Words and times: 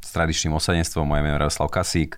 s 0.00 0.10
tradičným 0.12 0.56
osadenstvom, 0.56 1.06
moje 1.06 1.22
meno 1.22 1.36
je 1.36 1.42
Radoslav 1.46 1.68
Kasík, 1.68 2.16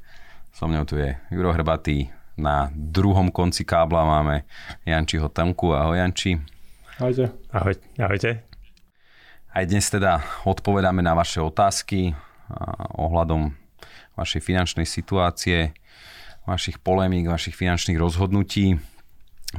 so 0.55 0.71
mnou 0.71 0.87
tu 0.87 0.97
je 0.97 1.15
Juro 1.31 1.53
Hrbatý, 1.53 2.09
na 2.37 2.73
druhom 2.73 3.29
konci 3.29 3.65
kábla 3.65 4.09
máme 4.09 4.49
Jančiho 4.89 5.29
Tamku, 5.29 5.77
ahoj 5.77 6.01
Janči. 6.01 6.41
Ahojte. 6.97 7.29
Ahoj, 7.53 7.77
ahojte. 8.01 8.31
Aj 9.53 9.65
dnes 9.69 9.85
teda 9.85 10.25
odpovedáme 10.49 11.05
na 11.05 11.13
vaše 11.13 11.45
otázky 11.45 12.17
ohľadom 12.97 13.53
vašej 14.17 14.41
finančnej 14.41 14.89
situácie, 14.89 15.77
vašich 16.49 16.81
polémík, 16.81 17.29
vašich 17.29 17.53
finančných 17.53 18.01
rozhodnutí. 18.01 18.81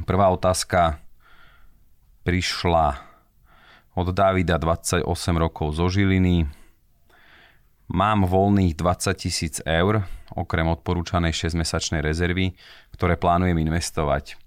Prvá 0.02 0.34
otázka 0.34 0.98
prišla 2.26 2.98
od 3.94 4.10
Davida 4.10 4.58
28 4.58 5.06
rokov 5.38 5.78
zo 5.78 5.86
Žiliny. 5.86 6.50
Mám 7.88 8.24
voľných 8.24 8.78
20 8.78 9.12
tisíc 9.18 9.60
eur, 9.64 10.06
okrem 10.32 10.64
odporúčanej 10.70 11.36
6-mesačnej 11.36 12.00
rezervy, 12.00 12.56
ktoré 12.96 13.20
plánujem 13.20 13.60
investovať. 13.60 14.40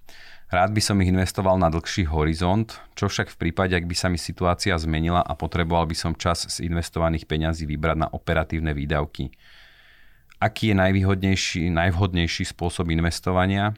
Rád 0.48 0.72
by 0.72 0.82
som 0.82 0.98
ich 1.04 1.12
investoval 1.12 1.60
na 1.60 1.68
dlhší 1.68 2.08
horizont, 2.08 2.80
čo 2.96 3.12
však 3.12 3.30
v 3.36 3.40
prípade, 3.48 3.76
ak 3.76 3.84
by 3.84 3.96
sa 4.00 4.08
mi 4.08 4.16
situácia 4.16 4.74
zmenila 4.80 5.20
a 5.20 5.36
potreboval 5.36 5.86
by 5.92 5.96
som 5.96 6.16
čas 6.16 6.48
z 6.48 6.64
investovaných 6.64 7.28
peňazí 7.28 7.68
vybrať 7.68 7.98
na 8.00 8.08
operatívne 8.10 8.72
výdavky 8.72 9.28
aký 10.38 10.74
je 10.74 10.76
najvýhodnejší, 10.78 11.74
najvhodnejší 11.74 12.46
spôsob 12.46 12.94
investovania. 12.94 13.74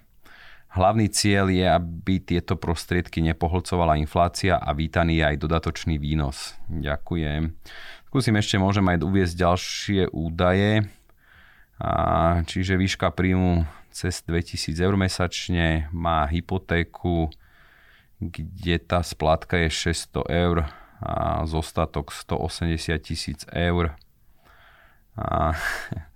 Hlavný 0.69 1.09
cieľ 1.09 1.49
je, 1.49 1.65
aby 1.65 2.21
tieto 2.21 2.53
prostriedky 2.53 3.25
nepohlcovala 3.25 3.97
inflácia 3.97 4.61
a 4.61 4.69
vítaný 4.77 5.17
je 5.17 5.33
aj 5.33 5.37
dodatočný 5.41 5.97
výnos. 5.97 6.53
Ďakujem. 6.69 7.57
Skúsim 8.09 8.33
ešte, 8.41 8.57
môžem 8.57 8.81
aj 8.89 9.05
uviezť 9.05 9.35
ďalšie 9.37 10.01
údaje. 10.09 10.81
A, 11.77 12.41
čiže 12.49 12.73
výška 12.73 13.13
príjmu 13.13 13.69
cez 13.93 14.25
2000 14.25 14.73
eur 14.81 14.97
mesačne, 14.97 15.85
má 15.93 16.25
hypotéku, 16.25 17.29
kde 18.17 18.81
tá 18.81 19.05
splátka 19.05 19.61
je 19.61 19.93
600 19.93 20.25
eur 20.25 20.57
a 20.99 21.45
zostatok 21.45 22.09
180 22.09 22.97
tisíc 22.99 23.45
eur. 23.53 23.93
A 25.13 25.53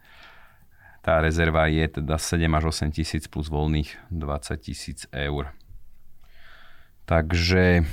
Tá 1.03 1.19
rezerva 1.19 1.67
je 1.67 1.99
teda 1.99 2.15
7 2.15 2.47
až 2.55 2.71
8 2.71 2.95
tisíc 2.95 3.27
plus 3.27 3.51
voľných 3.51 4.07
20 4.07 4.55
tisíc 4.63 5.03
eur. 5.11 5.51
Takže 7.03 7.83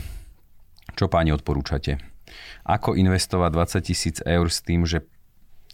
čo 0.95 1.11
páni 1.11 1.35
odporúčate? 1.35 2.10
Ako 2.67 2.99
investovať 2.99 3.51
20 3.83 3.89
tisíc 3.89 4.17
eur 4.23 4.47
s 4.47 4.61
tým, 4.63 4.85
že 4.85 5.07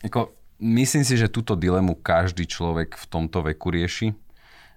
ako, 0.04 0.32
myslím 0.60 1.04
si, 1.04 1.14
že 1.16 1.32
túto 1.32 1.56
dilemu 1.56 1.96
každý 1.98 2.44
človek 2.44 2.94
v 3.00 3.06
tomto 3.08 3.42
veku 3.46 3.72
rieši, 3.72 4.12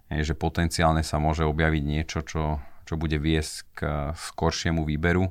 že 0.10 0.34
potenciálne 0.34 1.06
sa 1.06 1.22
môže 1.22 1.46
objaviť 1.46 1.84
niečo, 1.86 2.26
čo, 2.26 2.64
čo 2.88 2.94
bude 2.98 3.20
viesť 3.22 3.54
k 3.76 3.80
skoršiemu 4.16 4.88
výberu 4.88 5.30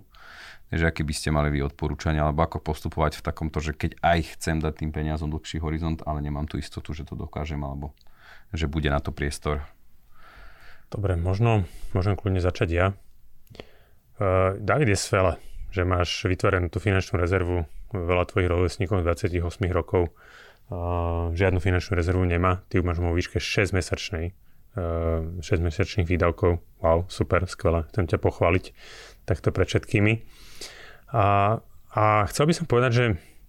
že 0.69 0.85
aké 0.85 1.01
by 1.01 1.15
ste 1.17 1.33
mali 1.33 1.49
vy 1.49 1.65
odporúčania, 1.65 2.29
alebo 2.29 2.45
ako 2.45 2.61
postupovať 2.61 3.21
v 3.21 3.25
takomto, 3.25 3.57
že 3.65 3.73
keď 3.73 3.97
aj 4.05 4.37
chcem 4.37 4.61
dať 4.61 4.85
tým 4.85 4.91
peniazom 4.93 5.33
dlhší 5.33 5.65
horizont, 5.65 6.05
ale 6.05 6.21
nemám 6.21 6.45
tú 6.45 6.61
istotu, 6.61 6.93
že 6.93 7.09
to 7.09 7.17
dokážem, 7.17 7.61
alebo 7.65 7.97
že 8.53 8.69
bude 8.69 8.93
na 8.93 9.01
to 9.01 9.09
priestor. 9.09 9.65
Dobre, 10.93 11.17
možno, 11.17 11.65
môžem 11.97 12.17
kľudne 12.17 12.45
začať 12.45 12.69
ja. 12.69 12.87
Uh, 14.21 14.61
David 14.61 14.93
je 14.93 14.99
svele, 15.01 15.33
že 15.71 15.83
máš 15.85 16.25
vytvorenú 16.25 16.73
tú 16.73 16.81
finančnú 16.81 17.21
rezervu, 17.21 17.69
veľa 17.93 18.25
tvojich 18.29 18.49
rovesníkov 18.49 19.05
28 19.05 19.41
rokov 19.73 20.13
žiadnu 21.33 21.59
finančnú 21.65 21.97
rezervu 21.97 22.25
nemá, 22.29 22.61
ty 22.69 22.77
ju 22.77 22.85
máš 22.85 23.01
vo 23.01 23.17
výške 23.17 23.41
6-mesačnej, 23.41 24.37
uh, 24.77 25.41
6-mesačných 25.41 26.05
výdavkov. 26.05 26.61
Wow, 26.85 27.09
super, 27.09 27.49
skvelé, 27.49 27.89
chcem 27.89 28.05
ťa 28.05 28.21
pochváliť 28.21 28.65
takto 29.25 29.49
pred 29.49 29.65
všetkými. 29.65 30.13
A, 31.17 31.59
a 31.97 32.05
chcel 32.29 32.45
by 32.45 32.55
som 32.55 32.69
povedať, 32.69 32.93
že 32.93 33.05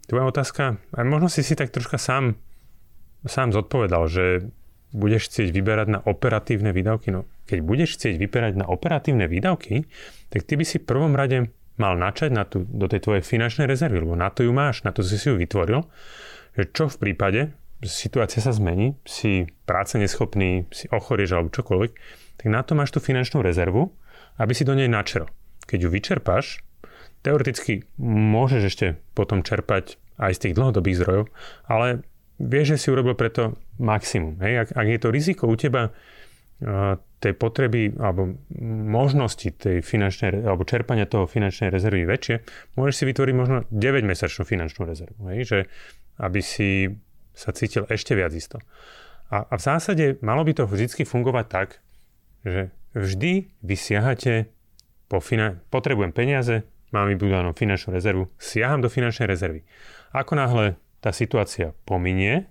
tvoja 0.08 0.32
otázka, 0.32 0.80
aj 0.96 1.06
možno 1.06 1.28
si 1.28 1.44
si 1.44 1.60
tak 1.60 1.76
troška 1.76 2.00
sám, 2.00 2.40
sám 3.28 3.52
zodpovedal, 3.52 4.08
že 4.08 4.48
budeš 4.96 5.30
chcieť 5.30 5.54
vyberať 5.54 5.88
na 5.92 6.00
operatívne 6.02 6.72
výdavky. 6.72 7.14
No, 7.14 7.28
keď 7.46 7.60
budeš 7.62 8.00
chcieť 8.00 8.16
vyberať 8.16 8.64
na 8.64 8.66
operatívne 8.66 9.28
výdavky, 9.28 9.86
tak 10.32 10.48
ty 10.48 10.56
by 10.56 10.66
si 10.66 10.82
v 10.82 10.88
prvom 10.88 11.14
rade 11.14 11.52
mal 11.80 11.96
načať 11.96 12.30
na 12.30 12.44
tú, 12.44 12.68
do 12.68 12.86
tej 12.86 13.08
tvojej 13.08 13.24
finančnej 13.24 13.66
rezervy, 13.66 14.04
lebo 14.04 14.20
na 14.20 14.30
to 14.30 14.44
ju 14.44 14.52
máš, 14.52 14.84
na 14.84 14.92
to 14.92 15.02
si 15.02 15.16
si 15.16 15.32
ju 15.32 15.40
vytvoril. 15.40 15.88
Že 16.60 16.64
čo 16.76 16.86
v 16.92 16.98
prípade, 17.00 17.42
že 17.80 17.92
situácia 17.92 18.44
sa 18.44 18.52
zmení, 18.52 19.00
si 19.08 19.48
práce 19.64 19.96
neschopný, 19.96 20.68
si 20.76 20.92
ochorieš 20.92 21.40
alebo 21.40 21.56
čokoľvek, 21.56 21.92
tak 22.40 22.48
na 22.52 22.62
to 22.68 22.76
máš 22.76 22.92
tú 22.92 23.00
finančnú 23.00 23.40
rezervu, 23.40 23.96
aby 24.40 24.52
si 24.52 24.68
do 24.68 24.76
nej 24.76 24.92
načerol. 24.92 25.32
Keď 25.64 25.88
ju 25.88 25.90
vyčerpáš, 25.92 26.60
teoreticky 27.24 27.88
môžeš 28.00 28.62
ešte 28.68 28.86
potom 29.16 29.44
čerpať 29.44 29.96
aj 30.20 30.36
z 30.36 30.42
tých 30.44 30.56
dlhodobých 30.60 31.00
zdrojov, 31.00 31.26
ale 31.72 32.04
vieš, 32.40 32.76
že 32.76 32.78
si 32.80 32.88
urobil 32.92 33.16
preto 33.16 33.56
maximum. 33.80 34.40
Hej? 34.44 34.68
Ak, 34.68 34.70
ak 34.76 34.88
je 34.88 35.00
to 35.00 35.10
riziko 35.12 35.48
u 35.48 35.56
teba 35.56 35.96
tej 37.20 37.34
potreby 37.36 37.96
alebo 38.00 38.36
možnosti 38.88 39.48
tej 39.56 39.80
finančnej, 39.84 40.44
alebo 40.44 40.68
čerpania 40.68 41.08
toho 41.08 41.28
finančnej 41.28 41.72
rezervy 41.72 42.04
väčšie, 42.04 42.36
môžeš 42.76 42.96
si 42.96 43.04
vytvoriť 43.08 43.36
možno 43.36 43.58
9-mesačnú 43.72 44.44
finančnú 44.44 44.84
rezervu. 44.88 45.20
Hej? 45.32 45.40
Že, 45.48 45.60
aby 46.20 46.40
si 46.44 46.92
sa 47.32 47.56
cítil 47.56 47.88
ešte 47.88 48.16
viac 48.16 48.36
isto. 48.36 48.60
A, 49.32 49.48
a 49.48 49.54
v 49.56 49.64
zásade 49.64 50.06
malo 50.20 50.44
by 50.44 50.52
to 50.52 50.64
vždy 50.68 51.08
fungovať 51.08 51.46
tak, 51.48 51.70
že 52.44 52.72
vždy 52.96 53.52
vy 53.64 53.76
siahate 53.76 54.52
po 55.08 55.24
fina- 55.24 55.60
potrebujem 55.72 56.12
peniaze, 56.12 56.68
mám 56.92 57.08
vybudovanú 57.08 57.56
finančnú 57.56 57.96
rezervu, 57.96 58.28
siaham 58.36 58.84
do 58.84 58.92
finančnej 58.92 59.28
rezervy. 59.30 59.64
Ako 60.12 60.36
náhle 60.36 60.76
tá 61.00 61.16
situácia 61.16 61.72
pominie, 61.88 62.50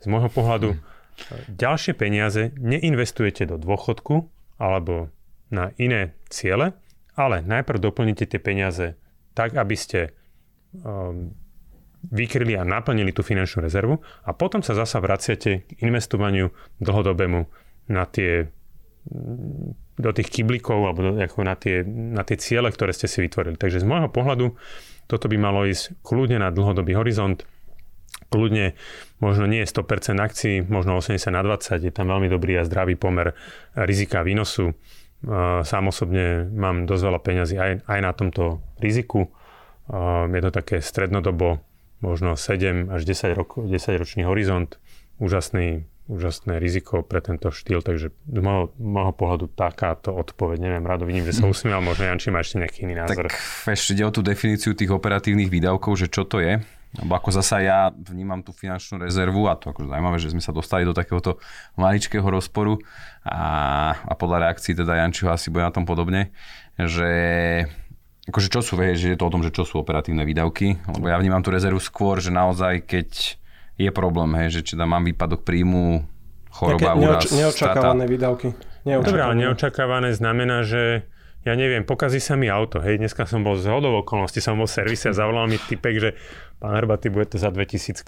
z 0.00 0.06
môjho 0.12 0.28
pohľadu 0.28 0.76
ďalšie 1.50 1.92
peniaze 1.96 2.52
neinvestujete 2.60 3.48
do 3.48 3.56
dôchodku 3.56 4.28
alebo 4.60 5.12
na 5.50 5.70
iné 5.80 6.16
ciele, 6.28 6.74
ale 7.16 7.40
najprv 7.44 7.78
doplnite 7.80 8.28
tie 8.28 8.40
peniaze 8.40 8.98
tak, 9.36 9.56
aby 9.56 9.76
ste 9.76 10.12
um, 10.82 11.32
vykryli 12.12 12.54
a 12.56 12.64
naplnili 12.64 13.10
tú 13.10 13.24
finančnú 13.24 13.64
rezervu 13.64 13.98
a 14.24 14.30
potom 14.36 14.60
sa 14.62 14.76
zasa 14.76 15.02
vraciate 15.02 15.66
k 15.66 15.70
investovaniu 15.82 16.52
dlhodobému 16.80 17.40
na 17.90 18.04
tie 18.06 18.50
do 19.96 20.10
tých 20.10 20.28
kyblikov 20.28 20.82
alebo 20.82 21.14
ako 21.14 21.46
na, 21.46 21.54
tie, 21.54 21.86
na 21.86 22.26
tie 22.26 22.36
ciele, 22.36 22.68
ktoré 22.68 22.90
ste 22.90 23.06
si 23.06 23.22
vytvorili. 23.22 23.54
Takže 23.56 23.80
z 23.80 23.86
môjho 23.86 24.10
pohľadu 24.10 24.58
toto 25.06 25.26
by 25.30 25.36
malo 25.38 25.62
ísť 25.62 26.02
kľudne 26.02 26.42
na 26.42 26.50
dlhodobý 26.50 26.98
horizont, 26.98 27.46
kľudne 28.28 28.74
možno 29.22 29.44
nie 29.48 29.64
je 29.64 29.70
100% 29.70 30.18
akcií, 30.20 30.54
možno 30.66 30.98
80 30.98 31.32
na 31.32 31.42
20, 31.42 31.82
je 31.82 31.92
tam 31.94 32.10
veľmi 32.10 32.28
dobrý 32.28 32.60
a 32.60 32.66
zdravý 32.66 32.98
pomer 32.98 33.32
rizika 33.74 34.20
a 34.20 34.26
výnosu. 34.26 34.76
Sám 35.64 35.88
osobne 35.88 36.44
mám 36.52 36.84
dosť 36.84 37.02
veľa 37.02 37.20
peňazí 37.24 37.56
aj, 37.56 37.72
aj 37.88 38.00
na 38.04 38.12
tomto 38.12 38.60
riziku. 38.78 39.32
Je 40.28 40.40
to 40.42 40.50
také 40.52 40.84
strednodobo, 40.84 41.64
možno 42.04 42.36
7 42.36 42.92
až 42.92 43.02
10, 43.02 43.32
rok, 43.32 43.50
10 43.64 44.00
ročný 44.02 44.28
horizont, 44.28 44.76
úžasný 45.16 45.88
úžasné 46.06 46.62
riziko 46.62 47.02
pre 47.02 47.18
tento 47.18 47.50
štýl, 47.50 47.82
takže 47.82 48.14
z 48.14 48.40
môjho, 48.40 48.70
môjho 48.78 49.12
pohľadu 49.14 49.50
takáto 49.50 50.14
odpoveď, 50.14 50.62
neviem, 50.62 50.86
rado 50.86 51.02
vidím, 51.02 51.26
že 51.26 51.34
sa 51.34 51.44
mhm. 51.46 51.50
usmieval, 51.50 51.82
možno 51.82 52.06
Janči 52.06 52.30
má 52.30 52.40
ešte 52.42 52.62
nejaký 52.62 52.86
iný 52.86 52.94
názor. 53.02 53.26
Tak 53.26 53.74
ešte 53.74 53.98
ide 53.98 54.06
o 54.06 54.14
tú 54.14 54.22
definíciu 54.22 54.78
tých 54.78 54.90
operatívnych 54.94 55.50
výdavkov, 55.50 55.98
že 55.98 56.06
čo 56.06 56.22
to 56.22 56.38
je. 56.38 56.62
Lebo 56.96 57.12
ako 57.12 57.28
zasa 57.28 57.60
ja 57.60 57.92
vnímam 57.92 58.40
tú 58.40 58.56
finančnú 58.56 59.04
rezervu 59.04 59.50
a 59.50 59.58
to 59.58 59.68
akože 59.74 59.90
zaujímavé, 59.90 60.16
že 60.16 60.32
sme 60.32 60.40
sa 60.40 60.54
dostali 60.54 60.86
do 60.88 60.96
takéhoto 60.96 61.36
maličkého 61.76 62.24
rozporu 62.24 62.80
a, 63.20 63.92
a 63.92 64.12
podľa 64.16 64.48
reakcií 64.48 64.72
teda 64.72 65.04
Jančiho 65.04 65.28
asi 65.28 65.52
bude 65.52 65.66
na 65.66 65.74
tom 65.74 65.84
podobne, 65.84 66.32
že 66.80 67.10
akože 68.26 68.48
čo 68.48 68.60
sú, 68.64 68.80
vieš, 68.80 69.04
že 69.04 69.08
je 69.12 69.18
to 69.20 69.28
o 69.28 69.32
tom, 69.32 69.44
že 69.44 69.52
čo 69.52 69.68
sú 69.68 69.76
operatívne 69.76 70.24
výdavky, 70.24 70.80
lebo 70.96 71.04
ja 71.12 71.20
vnímam 71.20 71.44
tú 71.44 71.52
rezervu 71.52 71.78
skôr, 71.78 72.18
že 72.18 72.32
naozaj 72.32 72.88
keď 72.88 73.38
je 73.76 73.90
problém, 73.92 74.32
hej, 74.40 74.60
že 74.60 74.72
či 74.72 74.72
tam 74.74 74.96
mám 74.96 75.04
výpadok 75.04 75.44
príjmu, 75.44 76.00
choroba, 76.48 76.96
úraz, 76.96 77.28
neočakávané 77.28 78.08
strata. 78.08 78.12
výdavky. 78.16 78.48
Neočakávané. 78.88 79.04
Dobre, 79.04 79.20
ale 79.20 79.34
neočakávané 79.36 80.10
znamená, 80.16 80.64
že 80.64 81.04
ja 81.46 81.54
neviem, 81.54 81.86
pokazí 81.86 82.18
sa 82.18 82.34
mi 82.34 82.50
auto, 82.50 82.82
hej, 82.82 82.98
dneska 82.98 83.22
som 83.22 83.46
bol 83.46 83.54
z 83.54 83.70
hodov 83.70 84.02
okolností, 84.02 84.42
som 84.42 84.58
bol 84.58 84.66
v 84.66 84.82
servise 84.82 85.06
a 85.06 85.14
zavolal 85.14 85.46
mi 85.46 85.62
typek, 85.62 85.94
že 86.02 86.10
pán 86.58 86.74
Hrbaty, 86.74 87.06
bude 87.06 87.30
to 87.30 87.38
za 87.38 87.54
2000 87.54 88.02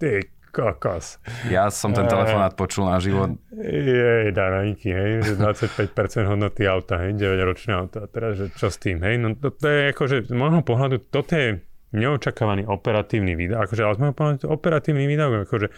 Ty 0.00 0.24
kokos. 0.50 1.22
Ja 1.46 1.70
som 1.70 1.94
ten 1.94 2.10
telefonát 2.10 2.58
počul 2.58 2.90
na 2.90 2.98
život. 2.98 3.38
Jej, 3.54 4.34
daranky, 4.34 4.90
hej, 4.90 5.22
že 5.22 5.32
25% 5.38 6.26
hodnoty 6.26 6.66
auta, 6.66 6.98
hej, 7.04 7.14
9-ročné 7.20 7.72
auto. 7.76 8.02
A 8.02 8.06
teraz, 8.10 8.40
že 8.40 8.50
čo 8.56 8.72
s 8.72 8.80
tým, 8.80 8.98
hej, 9.04 9.20
no 9.20 9.36
to, 9.38 9.54
to 9.54 9.66
je 9.68 9.80
akože 9.94 10.16
z 10.26 10.34
môjho 10.34 10.64
pohľadu, 10.66 11.06
toto 11.12 11.36
je 11.36 11.62
neočakávaný 11.94 12.66
operatívny 12.66 13.34
výdaj, 13.34 13.66
akože 13.66 13.82
ale 13.82 13.94
z 13.94 14.00
môjho 14.02 14.16
pohľadu 14.16 14.44
operatívny 14.50 15.04
výdaj, 15.06 15.46
akože 15.46 15.68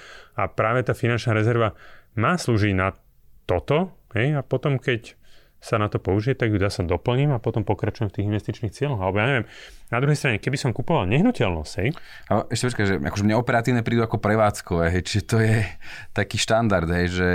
a 0.41 0.43
práve 0.49 0.81
tá 0.87 0.97
finančná 0.97 1.37
rezerva 1.37 1.77
má 2.17 2.39
slúžiť 2.39 2.73
na 2.73 2.97
toto, 3.45 3.93
hej, 4.17 4.39
a 4.39 4.41
potom 4.41 4.81
keď 4.81 5.21
sa 5.62 5.79
na 5.79 5.87
to 5.87 6.03
použije, 6.03 6.35
tak 6.35 6.50
ju 6.50 6.59
dá 6.59 6.67
sa 6.67 6.82
doplním 6.82 7.31
a 7.31 7.38
potom 7.38 7.62
pokračujem 7.62 8.11
v 8.11 8.14
tých 8.19 8.26
investičných 8.26 8.75
cieľoch. 8.75 8.99
Alebo 8.99 9.23
ja 9.23 9.26
neviem, 9.31 9.47
na 9.94 9.99
druhej 10.03 10.19
strane, 10.19 10.43
keby 10.43 10.59
som 10.59 10.75
kupoval 10.75 11.06
nehnuteľnosť, 11.06 11.73
hej. 11.79 11.94
A 12.26 12.43
ešte 12.50 12.75
počkaj, 12.75 12.87
že 12.91 12.94
akože 12.99 13.23
mne 13.23 13.38
operatívne 13.38 13.87
prídu 13.87 14.03
ako 14.03 14.19
prevádzkové, 14.19 14.91
hej, 14.91 15.03
čiže 15.06 15.23
to 15.23 15.38
je 15.38 15.62
taký 16.11 16.35
štandard, 16.35 16.91
hej, 16.91 17.06
že 17.14 17.31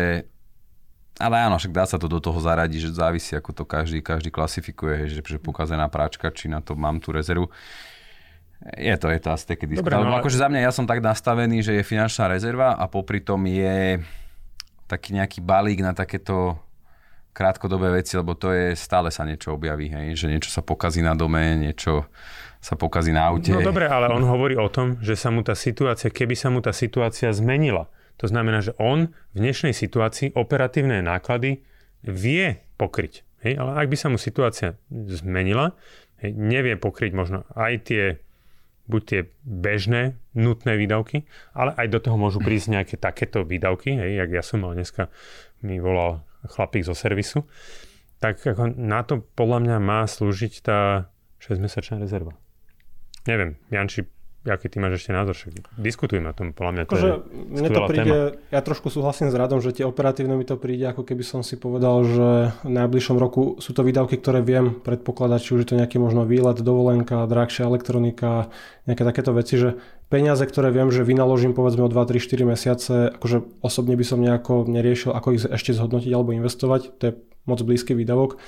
ale 1.18 1.42
áno, 1.42 1.58
však 1.58 1.74
dá 1.74 1.88
sa 1.88 1.98
to 1.98 2.06
do 2.06 2.22
toho 2.22 2.38
zaradiť, 2.38 2.92
že 2.92 3.00
závisí, 3.00 3.34
ako 3.34 3.50
to 3.50 3.64
každý, 3.66 4.06
každý 4.06 4.30
klasifikuje, 4.30 4.94
hej, 5.02 5.08
že, 5.18 5.22
že 5.24 5.40
pokazená 5.40 5.88
práčka, 5.88 6.28
či 6.30 6.52
na 6.52 6.60
to 6.60 6.76
mám 6.76 7.00
tú 7.00 7.16
rezervu. 7.16 7.48
Je 8.76 8.94
to, 9.00 9.08
je 9.08 9.20
to 9.22 9.30
asi 9.32 9.46
také 9.48 9.70
Dobre, 9.70 9.96
no, 9.96 10.04
ale... 10.04 10.20
akože 10.20 10.38
za 10.38 10.52
mňa 10.52 10.68
ja 10.68 10.72
som 10.76 10.84
tak 10.84 11.00
nastavený, 11.00 11.64
že 11.64 11.80
je 11.80 11.84
finančná 11.86 12.28
rezerva 12.28 12.76
a 12.76 12.86
popri 12.92 13.24
tom 13.24 13.46
je 13.48 14.02
taký 14.90 15.16
nejaký 15.16 15.40
balík 15.42 15.80
na 15.80 15.94
takéto 15.94 16.67
krátkodobé 17.38 18.02
veci, 18.02 18.18
lebo 18.18 18.34
to 18.34 18.50
je, 18.50 18.74
stále 18.74 19.14
sa 19.14 19.22
niečo 19.22 19.54
objaví, 19.54 19.94
hej, 19.94 20.18
že 20.18 20.26
niečo 20.26 20.50
sa 20.50 20.66
pokazí 20.66 21.06
na 21.06 21.14
dome, 21.14 21.54
niečo 21.54 22.10
sa 22.58 22.74
pokazí 22.74 23.14
na 23.14 23.30
aute. 23.30 23.54
No 23.54 23.62
dobre, 23.62 23.86
ale 23.86 24.10
on 24.10 24.26
hovorí 24.26 24.58
o 24.58 24.66
tom, 24.74 24.98
že 25.06 25.14
sa 25.14 25.30
mu 25.30 25.46
tá 25.46 25.54
situácia, 25.54 26.10
keby 26.10 26.34
sa 26.34 26.50
mu 26.50 26.66
tá 26.66 26.74
situácia 26.74 27.30
zmenila, 27.30 27.86
to 28.18 28.26
znamená, 28.26 28.66
že 28.66 28.74
on 28.82 29.14
v 29.38 29.38
dnešnej 29.38 29.78
situácii 29.78 30.34
operatívne 30.34 31.06
náklady 31.06 31.62
vie 32.02 32.58
pokryť. 32.82 33.22
Hej? 33.46 33.62
Ale 33.62 33.86
ak 33.86 33.88
by 33.94 33.98
sa 34.02 34.10
mu 34.10 34.18
situácia 34.18 34.74
zmenila, 34.90 35.78
hej, 36.26 36.34
nevie 36.34 36.74
pokryť 36.74 37.14
možno 37.14 37.46
aj 37.54 37.74
tie 37.86 38.04
buď 38.88 39.02
tie 39.04 39.22
bežné, 39.44 40.16
nutné 40.32 40.80
výdavky, 40.80 41.28
ale 41.52 41.76
aj 41.76 41.88
do 41.92 42.00
toho 42.00 42.16
môžu 42.16 42.40
prísť 42.40 42.68
nejaké 42.72 42.96
takéto 42.96 43.44
výdavky. 43.44 44.00
Hej, 44.00 44.26
jak 44.26 44.32
ja 44.32 44.44
som 44.44 44.64
mal 44.64 44.74
dneska, 44.74 45.12
mi 45.60 45.78
volal 45.78 46.24
chlapík 46.46 46.86
zo 46.86 46.94
servisu, 46.94 47.48
tak 48.22 48.42
ako 48.42 48.74
na 48.78 49.02
to 49.06 49.22
podľa 49.38 49.60
mňa 49.64 49.78
má 49.82 50.00
slúžiť 50.06 50.54
tá 50.66 51.10
6-mesačná 51.42 52.02
rezerva. 52.02 52.34
Neviem, 53.30 53.58
Janči, 53.70 54.10
aký 54.52 54.72
ty 54.72 54.78
máš 54.80 55.04
ešte 55.04 55.12
názor, 55.12 55.36
však 55.36 55.76
diskutujeme 55.76 56.32
o 56.32 56.36
tom, 56.36 56.56
podľa 56.56 56.72
mňa 56.74 56.84
to 56.88 56.96
je 56.96 57.14
mne 57.52 57.70
to 57.70 57.82
príde, 57.88 58.18
téma. 58.34 58.54
ja 58.54 58.60
trošku 58.64 58.88
súhlasím 58.88 59.28
s 59.28 59.36
Radom, 59.36 59.60
že 59.60 59.76
tie 59.76 59.86
operatívne 59.86 60.40
mi 60.40 60.48
to 60.48 60.56
príde, 60.56 60.88
ako 60.88 61.04
keby 61.04 61.24
som 61.24 61.42
si 61.44 61.60
povedal, 61.60 62.08
že 62.08 62.30
v 62.64 62.72
najbližšom 62.72 63.18
roku 63.20 63.60
sú 63.60 63.76
to 63.76 63.84
výdavky, 63.84 64.16
ktoré 64.18 64.40
viem 64.40 64.80
predpokladať, 64.80 65.40
či 65.44 65.52
už 65.56 65.60
je 65.64 65.70
to 65.74 65.80
nejaký 65.80 66.00
možno 66.00 66.24
výlet, 66.24 66.60
dovolenka, 66.64 67.28
drahšia 67.28 67.68
elektronika, 67.68 68.50
nejaké 68.88 69.04
takéto 69.04 69.36
veci, 69.36 69.60
že 69.60 69.70
peniaze, 70.08 70.44
ktoré 70.48 70.72
viem, 70.72 70.88
že 70.90 71.04
vynaložím 71.04 71.52
povedzme 71.52 71.84
o 71.84 71.92
2, 71.92 72.00
3, 72.00 72.18
4 72.18 72.48
mesiace, 72.48 72.94
akože 73.20 73.44
osobne 73.60 74.00
by 74.00 74.06
som 74.08 74.24
nejako 74.24 74.64
neriešil, 74.68 75.12
ako 75.12 75.28
ich 75.36 75.44
ešte 75.44 75.76
zhodnotiť 75.76 76.12
alebo 76.16 76.32
investovať, 76.32 76.82
to 76.98 77.04
je 77.04 77.14
moc 77.44 77.60
blízky 77.64 77.96
výdavok. 77.96 78.40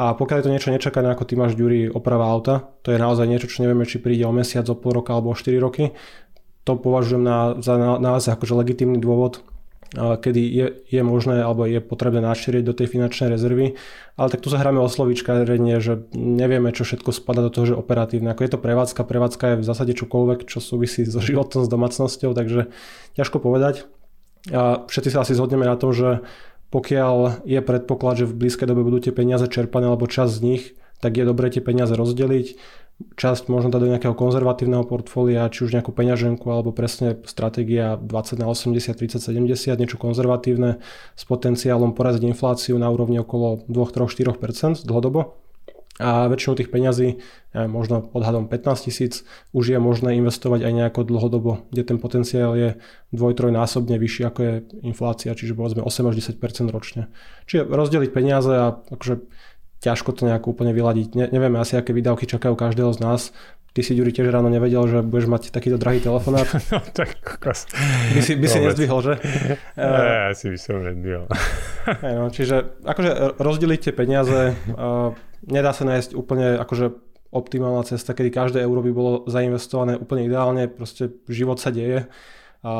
A 0.00 0.16
pokiaľ 0.16 0.36
je 0.40 0.44
to 0.48 0.54
niečo 0.56 0.72
nečakané, 0.72 1.12
ako 1.12 1.28
ty 1.28 1.36
máš, 1.36 1.52
oprava 1.92 2.24
auta, 2.24 2.72
to 2.80 2.88
je 2.88 2.96
naozaj 2.96 3.28
niečo, 3.28 3.52
čo 3.52 3.68
nevieme, 3.68 3.84
či 3.84 4.00
príde 4.00 4.24
o 4.24 4.32
mesiac, 4.32 4.64
o 4.72 4.72
pol 4.72 4.96
roka 4.96 5.12
alebo 5.12 5.28
o 5.28 5.36
4 5.36 5.60
roky, 5.60 5.92
to 6.64 6.72
považujem 6.80 7.20
na, 7.20 7.60
za 7.60 7.76
naozaj 7.76 8.40
akože 8.40 8.56
legitímny 8.56 8.96
dôvod, 8.96 9.44
kedy 9.92 10.40
je, 10.40 10.66
je 10.86 11.02
možné 11.02 11.42
alebo 11.42 11.66
je 11.66 11.82
potrebné 11.82 12.22
našíriť 12.22 12.62
do 12.62 12.72
tej 12.72 12.86
finančnej 12.86 13.26
rezervy. 13.26 13.74
Ale 14.14 14.30
tak 14.30 14.38
tu 14.38 14.46
sa 14.46 14.62
hráme 14.62 14.78
o 14.78 14.86
slovíčka, 14.86 15.42
že 15.42 15.58
nevieme, 16.14 16.70
čo 16.70 16.86
všetko 16.86 17.10
spada 17.10 17.42
do 17.42 17.50
toho, 17.50 17.74
že 17.74 17.74
operatívne. 17.74 18.30
Ako 18.30 18.46
je 18.46 18.52
to 18.54 18.62
prevádzka, 18.62 19.02
prevádzka 19.02 19.44
je 19.52 19.56
v 19.60 19.66
zásade 19.66 19.92
čokoľvek, 19.98 20.46
čo 20.46 20.62
súvisí 20.62 21.02
so 21.02 21.18
životom, 21.18 21.66
s 21.66 21.68
domácnosťou, 21.68 22.30
takže 22.38 22.70
ťažko 23.18 23.42
povedať. 23.42 23.90
A 24.54 24.86
všetci 24.86 25.10
sa 25.10 25.26
asi 25.26 25.34
zhodneme 25.34 25.66
na 25.66 25.74
tom, 25.74 25.90
že 25.90 26.22
pokiaľ 26.70 27.44
je 27.46 27.60
predpoklad, 27.62 28.24
že 28.24 28.28
v 28.30 28.46
blízkej 28.46 28.66
dobe 28.70 28.86
budú 28.86 29.02
tie 29.02 29.14
peniaze 29.14 29.46
čerpané 29.50 29.90
alebo 29.90 30.06
časť 30.06 30.32
z 30.32 30.40
nich, 30.42 30.62
tak 31.02 31.18
je 31.18 31.24
dobré 31.26 31.50
tie 31.50 31.62
peniaze 31.62 31.92
rozdeliť. 31.92 32.58
Časť 33.16 33.48
možno 33.48 33.72
dať 33.72 33.80
do 33.80 33.90
nejakého 33.96 34.12
konzervatívneho 34.12 34.84
portfólia, 34.84 35.48
či 35.48 35.64
už 35.64 35.72
nejakú 35.72 35.88
peňaženku 35.88 36.44
alebo 36.52 36.68
presne 36.68 37.16
stratégia 37.24 37.96
20 37.96 38.36
na 38.36 38.46
80, 38.46 38.76
30, 38.76 39.24
70, 39.24 39.80
niečo 39.80 39.96
konzervatívne 39.96 40.84
s 41.16 41.22
potenciálom 41.24 41.96
poraziť 41.96 42.28
infláciu 42.28 42.76
na 42.76 42.92
úrovni 42.92 43.16
okolo 43.16 43.64
2, 43.72 43.72
3, 43.72 44.04
4% 44.04 44.84
dlhodobo 44.84 45.49
a 46.00 46.26
väčšinu 46.32 46.56
tých 46.56 46.72
peňazí, 46.72 47.20
možno 47.52 48.08
odhadom 48.16 48.48
15 48.48 48.88
tisíc, 48.88 49.22
už 49.52 49.76
je 49.76 49.78
možné 49.78 50.16
investovať 50.16 50.64
aj 50.64 50.72
nejako 50.72 51.00
dlhodobo, 51.04 51.68
kde 51.68 51.82
ten 51.84 51.98
potenciál 52.00 52.56
je 52.56 52.68
dvoj, 53.12 53.36
trojnásobne 53.36 54.00
vyšší 54.00 54.22
ako 54.24 54.40
je 54.40 54.52
inflácia, 54.80 55.36
čiže 55.36 55.52
povedzme 55.52 55.84
8 55.84 56.10
až 56.10 56.14
10% 56.24 56.72
ročne. 56.72 57.12
Čiže 57.44 57.68
rozdeliť 57.68 58.10
peniaze 58.10 58.50
a 58.50 58.80
akože 58.80 59.28
ťažko 59.80 60.12
to 60.12 60.28
nejako 60.28 60.52
úplne 60.52 60.76
vyladiť. 60.76 61.08
Ne, 61.16 61.26
nevieme 61.32 61.56
asi, 61.56 61.76
aké 61.76 61.96
výdavky 61.96 62.28
čakajú 62.28 62.52
každého 62.54 62.92
z 62.92 62.98
nás. 63.00 63.20
Ty 63.70 63.86
si, 63.86 63.94
Ďuri, 63.94 64.10
tiež 64.10 64.34
ráno 64.34 64.50
nevedel, 64.50 64.82
že 64.90 64.98
budeš 64.98 65.30
mať 65.30 65.42
takýto 65.54 65.78
drahý 65.78 66.02
telefonát. 66.02 66.46
No, 66.74 66.82
tak 66.90 67.22
kokos. 67.22 67.70
By 68.14 68.20
si, 68.22 68.34
by 68.34 68.46
si 68.50 68.58
nezdvihol, 68.58 69.00
že? 69.02 69.14
Ja, 69.78 70.34
asi 70.34 70.50
by 70.50 70.58
som 70.58 70.82
nezdvihol. 70.82 71.30
no, 72.02 72.24
čiže 72.34 72.82
akože 72.82 73.38
rozdeliť 73.38 73.80
tie 73.80 73.94
peniaze, 73.94 74.58
nedá 75.46 75.72
sa 75.72 75.88
nájsť 75.88 76.12
úplne 76.16 76.60
akože 76.60 76.92
optimálna 77.30 77.86
cesta, 77.86 78.10
kedy 78.12 78.30
každé 78.34 78.58
euro 78.58 78.82
by 78.82 78.90
bolo 78.90 79.12
zainvestované 79.30 79.94
úplne 79.94 80.26
ideálne, 80.26 80.66
proste 80.66 81.14
život 81.30 81.62
sa 81.62 81.70
deje. 81.70 82.10
A 82.66 82.72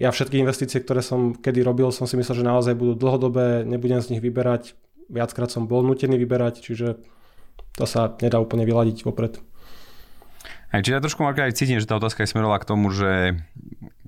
ja 0.00 0.08
všetky 0.08 0.40
investície, 0.40 0.80
ktoré 0.80 1.04
som 1.04 1.36
kedy 1.36 1.60
robil, 1.60 1.92
som 1.92 2.08
si 2.08 2.16
myslel, 2.16 2.40
že 2.40 2.48
naozaj 2.48 2.74
budú 2.74 2.96
dlhodobé, 2.96 3.68
nebudem 3.68 4.00
z 4.00 4.16
nich 4.16 4.24
vyberať. 4.24 4.72
Viackrát 5.12 5.52
som 5.52 5.68
bol 5.68 5.84
nutený 5.84 6.16
vyberať, 6.16 6.64
čiže 6.64 6.96
to 7.76 7.84
sa 7.84 8.16
nedá 8.24 8.40
úplne 8.40 8.64
vyladiť 8.64 9.04
vopred. 9.04 9.36
Aj, 10.72 10.80
čiže 10.80 10.96
ja 10.96 11.04
trošku 11.04 11.20
Marka 11.20 11.44
aj 11.44 11.52
cítim, 11.52 11.76
že 11.76 11.84
tá 11.84 12.00
otázka 12.00 12.24
je 12.24 12.32
smerovala 12.32 12.64
k 12.64 12.68
tomu, 12.72 12.88
že, 12.88 13.36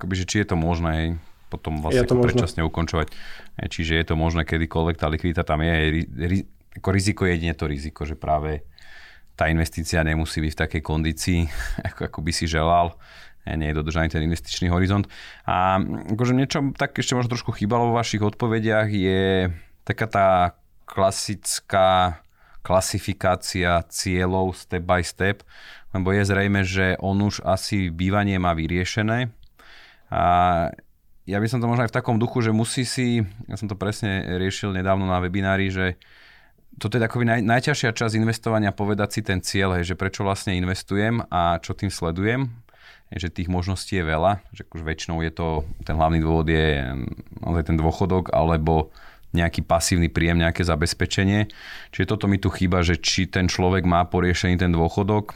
akoby, 0.01 0.15
že 0.17 0.25
či 0.25 0.37
je 0.41 0.49
to 0.49 0.57
možné 0.57 1.21
potom 1.53 1.79
vlastne 1.85 2.09
to 2.09 2.17
predčasne 2.17 2.65
ukončovať. 2.65 3.13
Aj, 3.61 3.69
čiže 3.69 4.01
je 4.01 4.05
to 4.09 4.17
možné 4.17 4.49
kedykoľvek, 4.49 4.97
tá 4.97 5.07
likvidita 5.13 5.45
tam 5.45 5.61
je. 5.61 6.03
Ri, 6.17 6.39
ako 6.79 6.89
riziko 6.91 7.27
je 7.27 7.39
jedine 7.39 7.55
to 7.55 7.67
riziko, 7.71 8.03
že 8.07 8.19
práve 8.19 8.67
tá 9.35 9.51
investícia 9.51 10.03
nemusí 10.07 10.39
byť 10.39 10.53
v 10.55 10.63
takej 10.67 10.83
kondícii, 10.83 11.41
ako, 11.93 12.01
ako 12.11 12.19
by 12.23 12.33
si 12.33 12.47
želal 12.47 12.95
nie 13.45 13.69
je 13.69 13.77
dodržaný 13.77 14.09
ten 14.09 14.25
investičný 14.25 14.73
horizont. 14.73 15.05
A 15.45 15.77
akože 16.17 16.33
niečo 16.33 16.73
tak 16.81 16.97
ešte 16.97 17.13
možno 17.13 17.37
trošku 17.37 17.53
chýbalo 17.53 17.93
vo 17.93 18.01
vašich 18.01 18.25
odpovediach 18.25 18.89
je 18.89 19.53
taká 19.85 20.09
tá 20.09 20.29
klasická 20.89 22.21
klasifikácia 22.65 23.85
cieľov 23.93 24.57
step 24.57 24.89
by 24.89 25.05
step, 25.05 25.45
lebo 25.93 26.17
je 26.17 26.25
zrejme, 26.25 26.65
že 26.65 26.97
on 27.05 27.21
už 27.21 27.45
asi 27.45 27.93
bývanie 27.93 28.41
má 28.41 28.57
vyriešené. 28.57 29.29
A 30.09 30.25
ja 31.29 31.39
by 31.41 31.47
som 31.49 31.61
to 31.61 31.69
možno 31.69 31.85
aj 31.85 31.93
v 31.93 31.97
takom 32.01 32.17
duchu, 32.17 32.41
že 32.41 32.57
musí 32.57 32.89
si, 32.89 33.21
ja 33.45 33.57
som 33.61 33.69
to 33.69 33.77
presne 33.77 34.41
riešil 34.41 34.73
nedávno 34.73 35.05
na 35.05 35.21
webinári, 35.21 35.69
že 35.69 36.01
toto 36.79 36.99
je 36.99 37.03
takový 37.03 37.25
naj, 37.29 37.41
najťažšia 37.45 37.95
časť 37.95 38.15
investovania 38.19 38.75
povedať 38.75 39.19
si 39.19 39.21
ten 39.23 39.39
cieľ, 39.39 39.79
hej, 39.79 39.95
že 39.95 39.99
prečo 39.99 40.27
vlastne 40.27 40.57
investujem 40.59 41.23
a 41.31 41.59
čo 41.63 41.75
tým 41.75 41.91
sledujem, 41.91 42.51
hej, 43.15 43.19
že 43.29 43.35
tých 43.35 43.49
možností 43.53 43.99
je 43.99 44.05
veľa, 44.05 44.43
že 44.51 44.67
už 44.67 44.83
väčšinou 44.83 45.23
je 45.23 45.33
to, 45.33 45.63
ten 45.87 45.95
hlavný 45.95 46.19
dôvod 46.23 46.51
je 46.51 46.83
naozaj 47.43 47.65
ten 47.71 47.77
dôchodok 47.79 48.35
alebo 48.35 48.91
nejaký 49.35 49.67
pasívny 49.67 50.07
príjem, 50.07 50.39
nejaké 50.39 50.63
zabezpečenie. 50.63 51.51
Čiže 51.91 52.07
toto 52.07 52.31
mi 52.31 52.39
tu 52.39 52.55
chýba, 52.55 52.87
že 52.87 52.95
či 52.95 53.27
ten 53.27 53.51
človek 53.51 53.83
má 53.83 54.07
poriešený 54.07 54.63
ten 54.63 54.71
dôchodok, 54.71 55.35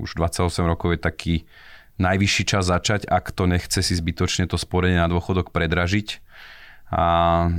už 0.00 0.10
28 0.16 0.64
rokov 0.64 0.96
je 0.96 1.00
taký 1.00 1.34
najvyšší 1.96 2.44
čas 2.44 2.68
začať, 2.68 3.08
ak 3.08 3.32
to 3.32 3.48
nechce 3.48 3.80
si 3.80 3.94
zbytočne 3.96 4.44
to 4.48 4.60
sporenie 4.60 5.00
na 5.00 5.08
dôchodok 5.08 5.52
predražiť. 5.52 6.20
A, 6.86 7.02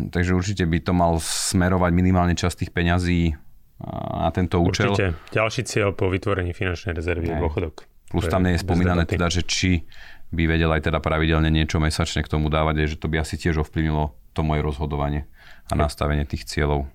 takže 0.08 0.32
určite 0.32 0.64
by 0.64 0.80
to 0.80 0.96
mal 0.96 1.20
smerovať 1.20 1.92
minimálne 1.92 2.32
čas 2.32 2.56
tých 2.56 2.72
peňazí 2.72 3.36
na 3.84 4.32
tento 4.32 4.64
účel. 4.64 4.96
Určite. 4.96 5.20
Ďalší 5.36 5.62
cieľ 5.68 5.92
po 5.92 6.08
vytvorení 6.08 6.56
finančnej 6.56 6.96
rezervy 6.96 7.30
je 7.30 7.36
dôchodok. 7.36 7.84
Plus 8.08 8.26
tam 8.32 8.48
nie 8.48 8.56
je 8.56 8.64
spomínané 8.64 9.04
teda, 9.04 9.28
že 9.28 9.44
či 9.44 9.84
by 10.32 10.48
vedel 10.48 10.72
aj 10.72 10.88
teda 10.88 11.04
pravidelne 11.04 11.52
niečo 11.52 11.80
mesačne 11.80 12.24
k 12.24 12.32
tomu 12.32 12.48
dávať, 12.48 12.88
že 12.88 13.00
to 13.00 13.12
by 13.12 13.20
asi 13.20 13.36
tiež 13.36 13.68
ovplyvnilo 13.68 14.16
to 14.32 14.42
moje 14.48 14.64
rozhodovanie 14.64 15.28
a 15.68 15.76
nastavenie 15.76 16.24
tých 16.24 16.48
cieľov. 16.48 16.88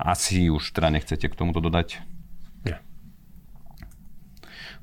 Asi 0.00 0.48
už 0.48 0.72
teda 0.72 0.88
nechcete 0.88 1.28
k 1.28 1.36
tomuto 1.36 1.60
dodať? 1.60 2.00
Nie. 2.64 2.80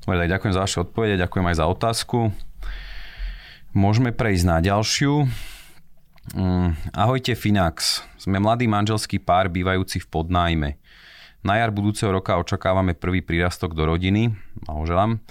Dobre, 0.06 0.22
tak 0.22 0.30
ďakujem 0.30 0.54
za 0.54 0.62
vaše 0.62 0.78
odpovede, 0.86 1.18
ďakujem 1.18 1.46
aj 1.50 1.56
za 1.58 1.66
otázku. 1.66 2.18
Môžeme 3.74 4.14
prejsť 4.14 4.44
na 4.46 4.58
ďalšiu. 4.62 5.26
Mm, 6.36 6.76
ahojte 6.92 7.32
Finax. 7.32 8.04
Sme 8.20 8.36
mladý 8.36 8.68
manželský 8.68 9.16
pár 9.16 9.48
bývajúci 9.48 10.04
v 10.04 10.06
podnájme. 10.12 10.68
Na 11.40 11.56
jar 11.56 11.72
budúceho 11.72 12.12
roka 12.12 12.36
očakávame 12.36 12.92
prvý 12.92 13.24
prírastok 13.24 13.72
do 13.72 13.88
rodiny. 13.88 14.36
Blahoželám. 14.68 15.22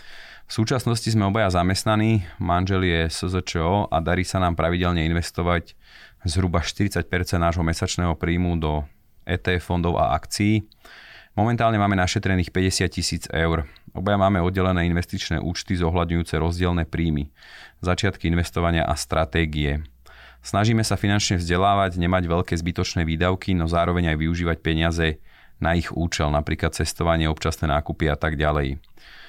V 0.48 0.52
súčasnosti 0.52 1.06
sme 1.12 1.28
obaja 1.28 1.52
zamestnaní, 1.52 2.24
manžel 2.40 2.88
je 2.88 3.12
SZČO 3.12 3.92
a 3.92 3.98
darí 4.00 4.24
sa 4.24 4.40
nám 4.40 4.56
pravidelne 4.56 5.04
investovať 5.04 5.76
zhruba 6.24 6.64
40% 6.64 7.04
nášho 7.36 7.62
mesačného 7.68 8.16
príjmu 8.16 8.56
do 8.56 8.88
ETF 9.28 9.68
fondov 9.68 10.00
a 10.00 10.16
akcií. 10.16 10.64
Momentálne 11.38 11.78
máme 11.78 11.94
našetrených 12.00 12.50
50 12.50 12.90
tisíc 12.90 13.24
eur. 13.30 13.70
Obaja 13.94 14.18
máme 14.18 14.42
oddelené 14.42 14.90
investičné 14.90 15.38
účty 15.38 15.78
zohľadňujúce 15.78 16.34
rozdielne 16.42 16.90
príjmy, 16.90 17.30
začiatky 17.86 18.26
investovania 18.32 18.88
a 18.88 18.98
stratégie. 18.98 19.86
Snažíme 20.46 20.82
sa 20.86 20.96
finančne 20.96 21.42
vzdelávať, 21.42 22.00
nemať 22.00 22.24
veľké 22.26 22.54
zbytočné 22.56 23.04
výdavky, 23.04 23.54
no 23.58 23.68
zároveň 23.68 24.16
aj 24.16 24.18
využívať 24.22 24.58
peniaze 24.64 25.20
na 25.58 25.74
ich 25.74 25.90
účel, 25.92 26.30
napríklad 26.30 26.78
cestovanie, 26.78 27.26
občasné 27.28 27.68
nákupy 27.68 28.08
a 28.08 28.16
tak 28.16 28.38
ďalej. 28.38 28.78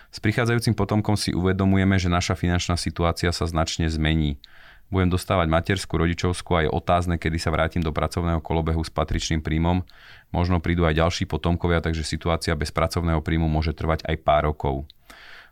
S 0.09 0.19
prichádzajúcim 0.25 0.73
potomkom 0.73 1.21
si 1.21 1.37
uvedomujeme, 1.37 2.01
že 2.01 2.09
naša 2.09 2.33
finančná 2.33 2.81
situácia 2.81 3.29
sa 3.33 3.45
značne 3.45 3.89
zmení 3.89 4.41
budem 4.89 5.13
dostávať 5.13 5.49
materskú, 5.53 6.01
rodičovskú 6.01 6.65
aj 6.65 6.73
otázne, 6.73 7.21
kedy 7.21 7.37
sa 7.37 7.53
vrátim 7.53 7.85
do 7.85 7.93
pracovného 7.93 8.41
kolobehu 8.41 8.81
s 8.81 8.89
patričným 8.89 9.45
príjmom. 9.45 9.85
Možno 10.33 10.65
prídu 10.65 10.89
aj 10.89 10.97
ďalší 10.97 11.25
potomkovia, 11.29 11.85
takže 11.85 12.05
situácia 12.05 12.57
bez 12.57 12.73
pracovného 12.73 13.21
príjmu 13.21 13.49
môže 13.49 13.77
trvať 13.77 14.09
aj 14.09 14.17
pár 14.25 14.49
rokov. 14.49 14.89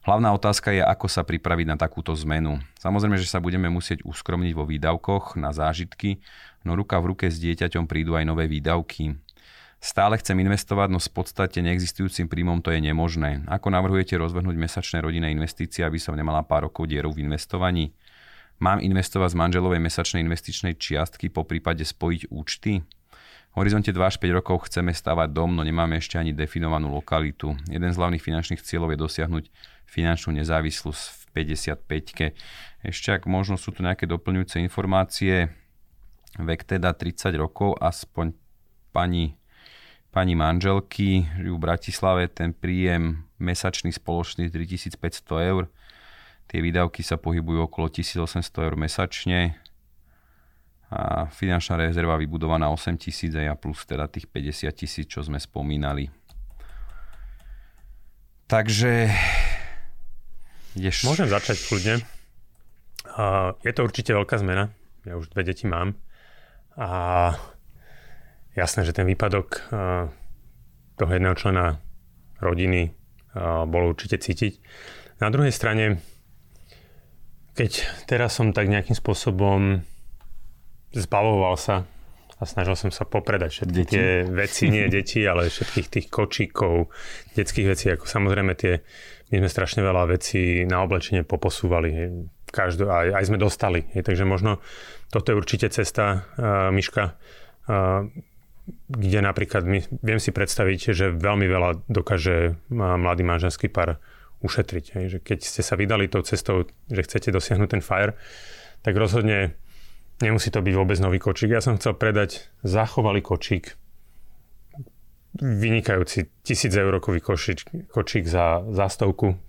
Hlavná 0.06 0.30
otázka 0.30 0.70
je, 0.70 0.86
ako 0.86 1.10
sa 1.10 1.26
pripraviť 1.26 1.66
na 1.66 1.74
takúto 1.74 2.14
zmenu. 2.14 2.62
Samozrejme, 2.78 3.18
že 3.18 3.26
sa 3.26 3.42
budeme 3.42 3.66
musieť 3.66 4.06
uskromniť 4.06 4.54
vo 4.54 4.62
výdavkoch 4.62 5.34
na 5.34 5.50
zážitky, 5.50 6.22
no 6.62 6.78
ruka 6.78 7.02
v 7.02 7.10
ruke 7.10 7.26
s 7.26 7.42
dieťaťom 7.42 7.90
prídu 7.90 8.14
aj 8.14 8.22
nové 8.22 8.46
výdavky. 8.46 9.18
Stále 9.82 10.14
chcem 10.22 10.38
investovať, 10.38 10.94
no 10.94 11.02
v 11.02 11.10
podstate 11.10 11.58
neexistujúcim 11.58 12.30
príjmom 12.30 12.62
to 12.62 12.70
je 12.70 12.78
nemožné. 12.86 13.50
Ako 13.50 13.74
navrhujete 13.74 14.14
rozvrhnúť 14.14 14.54
mesačné 14.54 15.02
rodinné 15.02 15.34
investície, 15.34 15.82
aby 15.82 15.98
som 15.98 16.14
nemala 16.14 16.46
pár 16.46 16.70
rokov 16.70 16.86
dieru 16.86 17.10
v 17.10 17.26
investovaní? 17.26 17.90
Mám 18.62 18.86
investovať 18.86 19.34
z 19.34 19.40
manželovej 19.42 19.82
mesačnej 19.82 20.22
investičnej 20.22 20.78
čiastky, 20.78 21.34
po 21.34 21.42
prípade 21.42 21.82
spojiť 21.82 22.30
účty? 22.30 22.78
Horizonte 23.56 23.88
2 23.88 24.04
až 24.04 24.20
5 24.20 24.36
rokov 24.36 24.68
chceme 24.68 24.92
stavať 24.92 25.32
dom, 25.32 25.56
no 25.56 25.64
nemáme 25.64 25.96
ešte 25.96 26.20
ani 26.20 26.36
definovanú 26.36 26.92
lokalitu. 26.92 27.56
Jeden 27.72 27.88
z 27.88 27.96
hlavných 27.96 28.20
finančných 28.20 28.60
cieľov 28.60 28.92
je 28.92 29.00
dosiahnuť 29.00 29.44
finančnú 29.88 30.36
nezávislosť 30.36 31.02
v 31.08 31.22
55-ke. 31.40 32.26
Ešte 32.84 33.16
ak 33.16 33.24
možno 33.24 33.56
sú 33.56 33.72
tu 33.72 33.80
nejaké 33.80 34.04
doplňujúce 34.04 34.60
informácie, 34.60 35.48
vek 36.36 36.68
teda 36.68 36.92
30 36.92 37.32
rokov, 37.40 37.80
aspoň 37.80 38.36
pani, 38.92 39.40
pani 40.12 40.36
manželky, 40.36 41.24
žijú 41.40 41.56
v 41.56 41.64
Bratislave, 41.64 42.28
ten 42.28 42.52
príjem 42.52 43.24
mesačný 43.40 43.88
spoločný 43.88 44.52
3500 44.52 45.00
eur, 45.48 45.72
Tie 46.46 46.62
výdavky 46.62 47.02
sa 47.02 47.18
pohybujú 47.18 47.66
okolo 47.66 47.90
1800 47.90 48.38
eur 48.62 48.74
mesačne 48.78 49.58
a 50.86 51.26
finančná 51.26 51.82
rezerva 51.82 52.14
vybudovaná 52.14 52.70
8 52.70 52.94
tisíc 52.94 53.34
a 53.34 53.54
plus 53.58 53.82
teda 53.86 54.06
tých 54.06 54.30
50 54.30 54.70
tisíc, 54.70 55.06
čo 55.10 55.22
sme 55.22 55.42
spomínali. 55.42 56.06
Takže... 58.46 59.10
Ideš... 60.78 61.08
Môžem 61.08 61.26
začať 61.26 61.66
kľudne. 61.66 61.94
je 63.66 63.72
to 63.74 63.80
určite 63.82 64.14
veľká 64.14 64.38
zmena. 64.38 64.70
Ja 65.02 65.18
už 65.18 65.34
dve 65.34 65.42
deti 65.42 65.66
mám. 65.66 65.98
A 66.78 67.34
jasné, 68.54 68.86
že 68.86 68.94
ten 68.94 69.08
výpadok 69.08 69.66
toho 70.96 71.10
jedného 71.10 71.34
člena 71.34 71.82
rodiny 72.38 72.94
bol 73.66 73.90
určite 73.90 74.22
cítiť. 74.22 74.62
Na 75.18 75.32
druhej 75.32 75.50
strane 75.50 75.98
keď 77.56 77.88
teraz 78.04 78.36
som 78.36 78.52
tak 78.52 78.68
nejakým 78.68 78.92
spôsobom 78.92 79.80
zbavoval 80.96 81.54
sa 81.60 81.84
a 82.36 82.44
snažil 82.44 82.76
som 82.76 82.92
sa 82.92 83.08
popredať 83.08 83.50
všetky 83.52 83.72
deti? 83.72 83.96
tie 83.96 84.24
veci, 84.28 84.68
nie 84.68 84.88
deti, 84.92 85.24
ale 85.24 85.48
všetkých 85.48 85.86
tých 85.88 86.06
kočíkov, 86.12 86.92
detských 87.32 87.68
vecí, 87.68 87.86
ako 87.88 88.04
samozrejme 88.04 88.52
tie, 88.52 88.84
my 89.32 89.40
sme 89.40 89.48
strašne 89.48 89.80
veľa 89.80 90.04
vecí 90.12 90.68
na 90.68 90.84
oblečenie 90.84 91.24
poposúvali, 91.24 92.12
každú, 92.52 92.92
aj, 92.92 93.16
aj 93.16 93.24
sme 93.24 93.40
dostali, 93.40 93.88
hej, 93.96 94.04
takže 94.04 94.28
možno 94.28 94.60
toto 95.08 95.32
je 95.32 95.38
určite 95.40 95.72
cesta 95.72 96.28
uh, 96.36 96.68
Myška, 96.68 97.16
uh, 97.72 98.04
kde 98.90 99.18
napríklad 99.22 99.62
my, 99.64 99.78
viem 100.02 100.20
si 100.20 100.34
predstaviť, 100.34 100.80
že 100.92 101.06
veľmi 101.14 101.46
veľa 101.46 101.86
dokáže 101.86 102.58
mladý 102.74 103.22
manželský 103.22 103.70
pár 103.70 104.02
ušetriť. 104.42 104.84
Hej. 104.98 105.04
Že 105.06 105.18
keď 105.22 105.38
ste 105.38 105.62
sa 105.62 105.78
vydali 105.78 106.10
tou 106.10 106.22
cestou, 106.26 106.66
že 106.90 107.06
chcete 107.06 107.30
dosiahnuť 107.30 107.68
ten 107.70 107.82
fire, 107.82 108.18
tak 108.82 108.98
rozhodne 108.98 109.54
nemusí 110.22 110.48
to 110.48 110.64
byť 110.64 110.74
vôbec 110.76 110.98
nový 111.00 111.20
kočík. 111.20 111.52
Ja 111.52 111.64
som 111.64 111.76
chcel 111.76 111.96
predať 111.96 112.48
zachovalý 112.64 113.20
kočík, 113.20 113.76
vynikajúci 115.36 116.32
1000 116.44 116.80
eurový 116.80 117.20
kočík, 117.20 117.68
kočík 117.92 118.24
za, 118.24 118.64
za. 118.72 118.86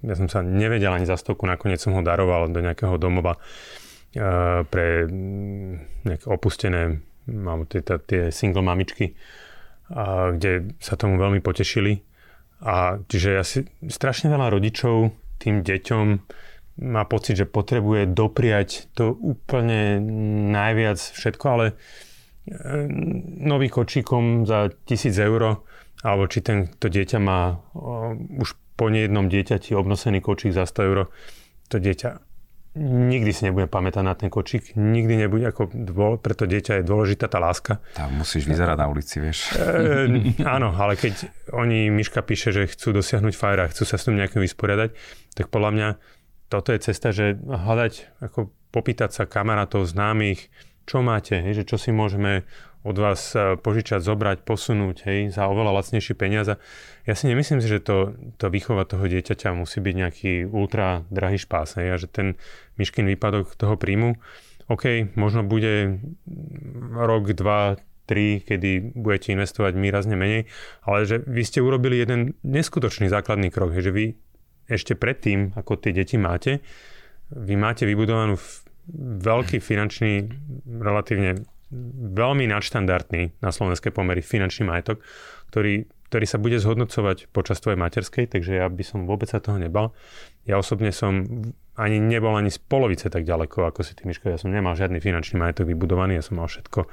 Ja 0.04 0.16
som 0.20 0.28
sa 0.28 0.44
nevedel 0.44 0.92
ani 0.92 1.08
za 1.08 1.16
stovku, 1.16 1.48
nakoniec 1.48 1.80
som 1.80 1.96
ho 1.96 2.04
daroval 2.04 2.52
do 2.52 2.60
nejakého 2.60 3.00
domova 3.00 3.40
uh, 3.40 4.68
pre 4.68 5.08
mm, 5.08 6.04
nejaké 6.04 6.26
opustené 6.28 7.00
mám 7.28 7.68
tie, 7.68 7.84
tie 7.84 8.32
single 8.32 8.64
mamičky, 8.64 9.16
uh, 9.92 10.36
kde 10.36 10.76
sa 10.80 11.00
tomu 11.00 11.16
veľmi 11.20 11.40
potešili 11.40 12.04
a 12.64 12.98
čiže 13.06 13.30
ja 13.38 13.44
si 13.46 13.70
strašne 13.86 14.34
veľa 14.34 14.50
rodičov 14.50 15.14
tým 15.38 15.62
deťom 15.62 16.06
má 16.78 17.04
pocit, 17.10 17.38
že 17.38 17.50
potrebuje 17.50 18.14
dopriať 18.14 18.94
to 18.94 19.18
úplne 19.18 20.02
najviac 20.54 20.98
všetko, 21.02 21.46
ale 21.50 21.66
e, 21.70 21.74
nový 23.42 23.68
kočíkom 23.74 24.46
za 24.46 24.70
tisíc 24.86 25.18
eur, 25.18 25.66
alebo 26.06 26.24
či 26.30 26.46
ten, 26.46 26.70
to 26.78 26.88
dieťa 26.90 27.18
má 27.18 27.58
už 28.38 28.54
po 28.78 28.94
nejednom 28.94 29.26
dieťati 29.26 29.74
obnosený 29.74 30.22
kočík 30.22 30.54
za 30.54 30.70
100 30.70 30.90
eur, 30.90 31.10
to 31.66 31.82
dieťa 31.82 32.28
nikdy 32.78 33.34
si 33.34 33.42
nebude 33.50 33.66
pamätať 33.66 34.04
na 34.06 34.14
ten 34.14 34.30
kočík, 34.30 34.78
nikdy 34.78 35.26
nebude, 35.26 35.50
ako 35.50 35.74
dôl, 35.74 36.22
preto 36.22 36.46
dieťa 36.46 36.82
je 36.82 36.84
dôležitá 36.86 37.26
tá 37.26 37.42
láska. 37.42 37.82
Tam 37.98 38.14
musíš 38.22 38.46
vyzerať 38.46 38.78
na 38.78 38.88
ulici, 38.88 39.18
vieš. 39.18 39.50
E, 39.58 40.38
áno, 40.46 40.70
ale 40.78 40.94
keď 40.94 41.26
oni, 41.58 41.90
Miška 41.90 42.22
píše, 42.22 42.54
že 42.54 42.70
chcú 42.70 43.02
dosiahnuť 43.02 43.34
fajra, 43.34 43.74
chcú 43.74 43.84
sa 43.84 43.98
s 43.98 44.06
tým 44.06 44.22
nejakým 44.22 44.46
vysporiadať, 44.46 44.94
tak 45.34 45.50
podľa 45.50 45.72
mňa 45.74 45.88
toto 46.48 46.72
je 46.72 46.80
cesta, 46.80 47.12
že 47.12 47.36
hľadať, 47.40 48.24
ako 48.24 48.52
popýtať 48.72 49.12
sa 49.12 49.24
kamarátov, 49.24 49.88
známych, 49.88 50.52
čo 50.88 51.04
máte, 51.04 51.36
hej, 51.44 51.64
že 51.64 51.68
čo 51.68 51.76
si 51.76 51.92
môžeme 51.92 52.48
od 52.88 52.96
vás 52.96 53.36
e, 53.36 53.60
požičať, 53.60 54.00
zobrať, 54.00 54.48
posunúť 54.48 55.04
hej, 55.04 55.20
za 55.36 55.52
oveľa 55.52 55.84
lacnejšie 55.84 56.16
peniaze. 56.16 56.56
Ja 57.04 57.14
si 57.20 57.28
nemyslím 57.28 57.60
si, 57.60 57.68
že 57.68 57.84
to, 57.84 58.16
to 58.40 58.48
výchova 58.48 58.88
toho 58.88 59.04
dieťaťa 59.04 59.52
musí 59.52 59.84
byť 59.84 59.96
nejaký 60.00 60.32
ultra 60.48 61.04
drahý 61.12 61.36
špás. 61.36 61.76
Hej, 61.76 61.88
a 61.92 61.96
že 62.00 62.08
ten 62.08 62.28
myškin 62.80 63.04
výpadok 63.04 63.60
toho 63.60 63.76
príjmu, 63.76 64.16
OK, 64.72 65.16
možno 65.20 65.44
bude 65.44 66.00
rok, 66.96 67.36
dva, 67.36 67.76
tri, 68.08 68.40
kedy 68.40 68.96
budete 68.96 69.36
investovať 69.36 69.76
výrazne 69.76 70.16
menej, 70.16 70.48
ale 70.88 71.04
že 71.04 71.20
vy 71.28 71.44
ste 71.44 71.60
urobili 71.60 72.00
jeden 72.00 72.40
neskutočný 72.48 73.12
základný 73.12 73.52
krok, 73.52 73.76
hej, 73.76 73.92
že 73.92 73.92
vy 73.92 74.06
ešte 74.68 74.94
predtým, 74.94 75.56
ako 75.56 75.80
tie 75.80 75.96
deti 75.96 76.20
máte, 76.20 76.60
vy 77.32 77.56
máte 77.60 77.84
vybudovanú 77.84 78.40
veľký 79.24 79.60
finančný, 79.60 80.32
relatívne 80.80 81.44
veľmi 82.16 82.48
nadštandardný 82.48 83.44
na 83.44 83.50
slovenské 83.52 83.92
pomery 83.92 84.24
finančný 84.24 84.64
majetok, 84.64 85.04
ktorý 85.52 85.84
ktorý 86.08 86.24
sa 86.24 86.40
bude 86.40 86.56
zhodnocovať 86.56 87.28
počas 87.36 87.60
tvojej 87.60 87.76
materskej, 87.76 88.32
takže 88.32 88.64
ja 88.64 88.68
by 88.72 88.84
som 88.84 89.04
vôbec 89.04 89.28
sa 89.28 89.44
toho 89.44 89.60
nebal. 89.60 89.92
Ja 90.48 90.56
osobne 90.56 90.96
som 90.96 91.28
ani 91.76 92.00
nebol 92.00 92.32
ani 92.40 92.48
z 92.48 92.64
polovice 92.64 93.12
tak 93.12 93.28
ďaleko, 93.28 93.68
ako 93.68 93.84
si 93.84 93.92
ty, 93.92 94.08
Miško. 94.08 94.32
Ja 94.32 94.40
som 94.40 94.56
nemal 94.56 94.80
žiadny 94.80 95.04
finančný 95.04 95.36
majetok 95.36 95.68
vybudovaný, 95.68 96.16
ja 96.16 96.24
som 96.24 96.40
mal 96.40 96.48
všetko 96.48 96.88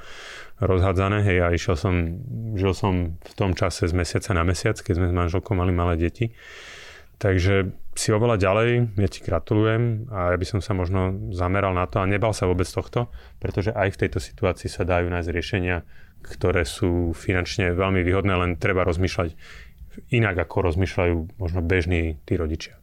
rozhádzané. 0.59 1.23
Hej, 1.23 1.37
a 1.41 1.47
išiel 1.55 1.79
som, 1.79 1.93
žil 2.59 2.75
som 2.75 3.15
v 3.15 3.33
tom 3.39 3.55
čase 3.55 3.87
z 3.87 3.95
mesiaca 3.95 4.35
na 4.35 4.43
mesiac, 4.43 4.75
keď 4.75 4.93
sme 4.99 5.07
s 5.07 5.15
manželkou 5.15 5.55
mali 5.55 5.71
malé 5.71 5.95
deti. 5.95 6.35
Takže 7.15 7.71
si 7.95 8.11
oveľa 8.11 8.35
ďalej, 8.35 8.99
ja 8.99 9.07
ti 9.07 9.23
gratulujem 9.23 10.11
a 10.11 10.35
ja 10.35 10.37
by 10.37 10.45
som 10.45 10.59
sa 10.59 10.75
možno 10.75 11.31
zameral 11.31 11.71
na 11.71 11.87
to 11.87 12.03
a 12.03 12.09
nebal 12.09 12.35
sa 12.35 12.43
vôbec 12.43 12.67
tohto, 12.67 13.07
pretože 13.39 13.71
aj 13.71 13.95
v 13.95 13.99
tejto 14.05 14.19
situácii 14.19 14.67
sa 14.67 14.83
dajú 14.83 15.07
nájsť 15.07 15.31
riešenia, 15.31 15.87
ktoré 16.19 16.67
sú 16.67 17.15
finančne 17.15 17.71
veľmi 17.71 18.03
výhodné, 18.03 18.35
len 18.35 18.51
treba 18.59 18.83
rozmýšľať 18.83 19.31
inak, 20.11 20.35
ako 20.43 20.75
rozmýšľajú 20.75 21.39
možno 21.39 21.59
bežní 21.63 22.19
tí 22.27 22.35
rodičia. 22.35 22.75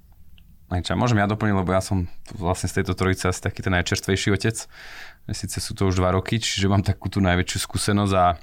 Čo, 0.73 0.97
môžem 0.97 1.21
ja 1.21 1.29
doplniť, 1.29 1.53
lebo 1.53 1.69
ja 1.77 1.85
som 1.85 2.09
vlastne 2.33 2.65
z 2.65 2.81
tejto 2.81 2.97
trojice 2.97 3.29
asi 3.29 3.45
taký 3.45 3.61
ten 3.61 3.77
najčerstvejší 3.77 4.33
otec. 4.33 4.57
Sice 5.29 5.59
sú 5.61 5.77
to 5.77 5.93
už 5.93 6.01
dva 6.01 6.17
roky, 6.17 6.41
čiže 6.41 6.65
mám 6.65 6.81
takú 6.81 7.13
tú 7.13 7.21
najväčšiu 7.21 7.59
skúsenosť 7.61 8.15
a 8.17 8.41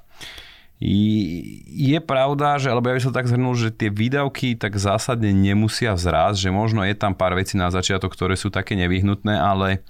je 0.80 2.00
pravda, 2.00 2.56
že, 2.56 2.72
alebo 2.72 2.88
ja 2.88 2.96
by 2.96 3.04
som 3.04 3.12
tak 3.12 3.28
zhrnul, 3.28 3.52
že 3.60 3.76
tie 3.76 3.92
výdavky 3.92 4.56
tak 4.56 4.80
zásadne 4.80 5.36
nemusia 5.36 5.92
vzrásť, 5.92 6.48
že 6.48 6.50
možno 6.56 6.88
je 6.88 6.96
tam 6.96 7.12
pár 7.12 7.36
vecí 7.36 7.60
na 7.60 7.68
začiatok, 7.68 8.16
ktoré 8.16 8.40
sú 8.40 8.48
také 8.48 8.80
nevyhnutné, 8.80 9.36
ale 9.36 9.84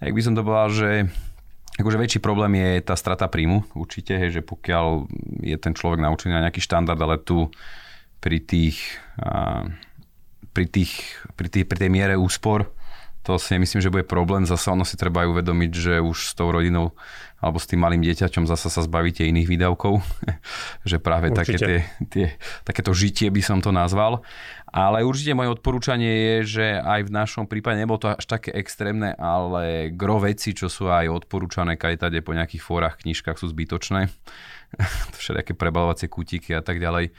jak 0.00 0.16
by 0.16 0.22
som 0.24 0.32
to 0.32 0.40
povedal, 0.40 0.72
že 0.72 0.90
akože 1.76 2.00
väčší 2.00 2.20
problém 2.24 2.56
je 2.56 2.80
tá 2.80 2.96
strata 2.96 3.28
príjmu, 3.28 3.68
určite, 3.76 4.16
hej, 4.16 4.40
že 4.40 4.42
pokiaľ 4.44 5.04
je 5.44 5.56
ten 5.60 5.76
človek 5.76 6.00
naučený 6.00 6.32
na 6.32 6.48
nejaký 6.48 6.64
štandard, 6.64 7.00
ale 7.00 7.20
tu 7.20 7.52
pri 8.24 8.40
tých, 8.40 8.80
pri, 10.56 10.64
tých, 10.64 10.92
pri, 11.36 11.48
tých, 11.52 11.66
pri 11.68 11.76
tej 11.76 11.90
miere 11.92 12.16
úspor 12.16 12.72
to 13.22 13.38
si 13.38 13.54
myslím, 13.54 13.78
že 13.78 13.90
bude 13.90 14.02
problém. 14.02 14.42
Zase 14.42 14.74
ono 14.74 14.82
si 14.82 14.98
treba 14.98 15.22
aj 15.22 15.30
uvedomiť, 15.30 15.70
že 15.70 15.94
už 16.02 16.30
s 16.30 16.34
tou 16.34 16.50
rodinou 16.50 16.94
alebo 17.42 17.58
s 17.58 17.66
tým 17.66 17.82
malým 17.82 18.06
dieťaťom 18.06 18.46
zase 18.46 18.70
sa 18.70 18.86
zbavíte 18.86 19.26
iných 19.26 19.50
výdavkov. 19.50 19.98
že 20.90 21.02
práve 21.02 21.34
také 21.34 21.58
tie, 21.58 21.78
tie, 22.06 22.26
takéto 22.62 22.94
žitie 22.94 23.30
by 23.34 23.42
som 23.42 23.58
to 23.58 23.74
nazval. 23.74 24.22
Ale 24.70 25.02
určite 25.02 25.34
moje 25.34 25.52
odporúčanie 25.52 26.08
je, 26.08 26.36
že 26.58 26.66
aj 26.78 27.10
v 27.10 27.14
našom 27.14 27.44
prípade 27.50 27.82
nebolo 27.82 27.98
to 27.98 28.14
až 28.14 28.24
také 28.24 28.54
extrémne, 28.54 29.12
ale 29.18 29.90
gro 29.92 30.22
veci, 30.22 30.54
čo 30.54 30.70
sú 30.70 30.88
aj 30.88 31.26
odporúčané 31.26 31.76
kajtade 31.76 32.22
po 32.22 32.32
nejakých 32.32 32.62
fórach, 32.62 32.96
knižkách 33.02 33.36
sú 33.36 33.50
zbytočné. 33.50 34.08
Všelijaké 35.20 35.52
prebalovacie 35.58 36.06
kútiky 36.08 36.54
a 36.54 36.62
tak 36.62 36.78
ďalej 36.78 37.12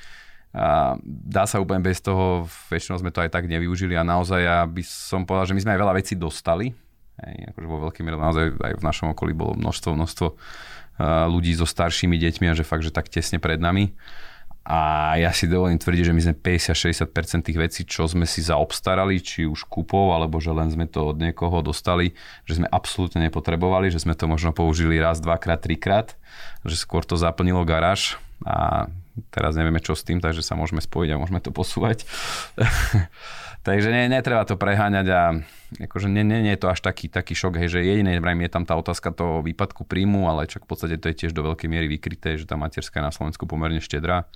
a 0.53 0.93
dá 1.05 1.49
sa 1.49 1.57
úplne 1.57 1.81
bez 1.81 1.97
toho, 1.97 2.45
väčšinou 2.69 3.01
sme 3.01 3.09
to 3.09 3.25
aj 3.25 3.33
tak 3.33 3.49
nevyužili 3.49 3.97
a 3.97 4.05
naozaj 4.05 4.39
ja 4.39 4.57
by 4.69 4.85
som 4.85 5.25
povedal, 5.25 5.49
že 5.49 5.57
my 5.57 5.61
sme 5.65 5.73
aj 5.73 5.81
veľa 5.81 5.93
vecí 5.97 6.13
dostali. 6.13 6.69
Hej, 7.17 7.53
akože 7.53 7.67
vo 7.69 7.81
veľkej 7.89 8.01
miere 8.05 8.21
naozaj 8.21 8.45
aj 8.61 8.73
v 8.77 8.85
našom 8.85 9.17
okolí 9.17 9.33
bolo 9.33 9.57
množstvo, 9.57 9.97
množstvo 9.97 10.27
ľudí 11.33 11.57
so 11.57 11.65
staršími 11.65 12.21
deťmi 12.21 12.53
a 12.53 12.57
že 12.57 12.61
fakt, 12.61 12.85
že 12.85 12.93
tak 12.93 13.09
tesne 13.09 13.41
pred 13.41 13.57
nami. 13.57 13.97
A 14.63 15.11
ja 15.19 15.35
si 15.35 15.43
dovolím 15.43 15.75
tvrdiť, 15.75 16.07
že 16.07 16.15
my 16.15 16.21
sme 16.23 16.35
50-60% 16.39 17.43
tých 17.43 17.59
vecí, 17.59 17.81
čo 17.83 18.07
sme 18.07 18.23
si 18.23 18.39
zaobstarali, 18.39 19.19
či 19.19 19.43
už 19.43 19.67
kúpov, 19.67 20.15
alebo 20.15 20.39
že 20.39 20.55
len 20.55 20.71
sme 20.71 20.87
to 20.87 21.11
od 21.11 21.19
niekoho 21.19 21.59
dostali, 21.59 22.15
že 22.47 22.63
sme 22.63 22.71
absolútne 22.71 23.19
nepotrebovali, 23.27 23.91
že 23.91 23.99
sme 23.99 24.15
to 24.15 24.23
možno 24.23 24.55
použili 24.55 25.03
raz, 25.03 25.19
dvakrát, 25.19 25.59
trikrát, 25.59 26.15
že 26.63 26.79
skôr 26.79 27.03
to 27.03 27.19
zaplnilo 27.19 27.67
garáž 27.67 28.15
a 28.47 28.87
teraz 29.29 29.53
nevieme 29.53 29.79
čo 29.81 29.93
s 29.93 30.05
tým, 30.05 30.17
takže 30.17 30.41
sa 30.41 30.57
môžeme 30.57 30.81
spojiť 30.81 31.09
a 31.13 31.21
môžeme 31.21 31.39
to 31.41 31.53
posúvať. 31.53 32.05
takže 33.67 33.89
ne, 33.93 34.09
netreba 34.09 34.43
to 34.45 34.57
preháňať 34.57 35.07
a 35.13 35.21
akože 35.85 36.09
nie, 36.09 36.25
nie, 36.25 36.45
nie 36.45 36.53
je 36.57 36.61
to 36.61 36.69
až 36.69 36.81
taký, 36.81 37.09
taký 37.09 37.33
šok, 37.37 37.61
hej, 37.61 37.79
že 37.79 37.85
jediné, 37.85 38.17
vrajme, 38.17 38.45
je 38.45 38.53
tam 38.53 38.65
tá 38.65 38.73
otázka 38.77 39.13
toho 39.13 39.45
výpadku 39.45 39.85
príjmu, 39.85 40.29
ale 40.29 40.49
čak 40.49 40.65
v 40.65 40.69
podstate 40.69 40.97
to 40.97 41.09
je 41.13 41.25
tiež 41.25 41.33
do 41.33 41.45
veľkej 41.45 41.69
miery 41.69 41.87
vykryté, 41.89 42.37
že 42.37 42.49
tá 42.49 42.57
materská 42.57 43.01
je 43.01 43.07
na 43.09 43.13
Slovensku 43.13 43.45
pomerne 43.45 43.81
štedrá, 43.81 44.29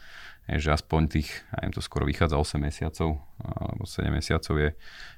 že 0.48 0.72
aspoň 0.72 1.02
tých, 1.12 1.30
ja 1.54 1.68
im 1.68 1.74
to 1.76 1.84
skoro 1.84 2.08
vychádza 2.08 2.40
8 2.40 2.58
mesiacov, 2.62 3.20
alebo 3.44 3.84
7 3.84 4.08
mesiacov 4.10 4.56
je, 4.58 4.70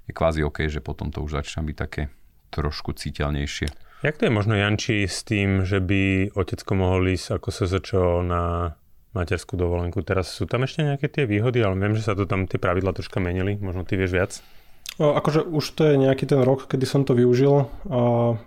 je 0.10 0.12
kvázi 0.12 0.41
OK, 0.41 0.65
že 0.65 0.82
potom 0.82 1.13
to 1.13 1.22
už 1.22 1.43
začína 1.43 1.62
byť 1.67 1.78
také 1.78 2.04
trošku 2.50 2.98
citeľnejšie. 2.98 3.69
Jak 4.00 4.15
to 4.15 4.26
je 4.26 4.32
možno, 4.32 4.56
Janči, 4.56 5.06
s 5.06 5.28
tým, 5.28 5.67
že 5.67 5.84
by 5.84 6.32
otecko 6.32 6.72
mohol 6.72 7.13
ísť 7.13 7.36
ako 7.36 7.48
SZČO 7.52 8.06
na 8.24 8.74
materskú 9.13 9.58
dovolenku. 9.58 10.02
Teraz 10.06 10.30
sú 10.30 10.45
tam 10.45 10.65
ešte 10.65 10.86
nejaké 10.86 11.10
tie 11.10 11.26
výhody, 11.26 11.65
ale 11.65 11.74
viem, 11.78 11.98
že 11.98 12.06
sa 12.06 12.13
to 12.13 12.30
tam 12.30 12.45
tie 12.45 12.62
pravidla 12.62 12.93
troška 12.93 13.17
menili. 13.17 13.58
Možno 13.58 13.84
ty 13.84 13.98
vieš 13.98 14.12
viac? 14.13 14.32
No, 15.00 15.15
akože 15.15 15.48
už 15.48 15.65
to 15.80 15.82
je 15.88 15.95
nejaký 15.95 16.28
ten 16.28 16.43
rok, 16.43 16.67
kedy 16.67 16.84
som 16.84 17.08
to 17.08 17.15
využil. 17.15 17.72
A 17.88 18.00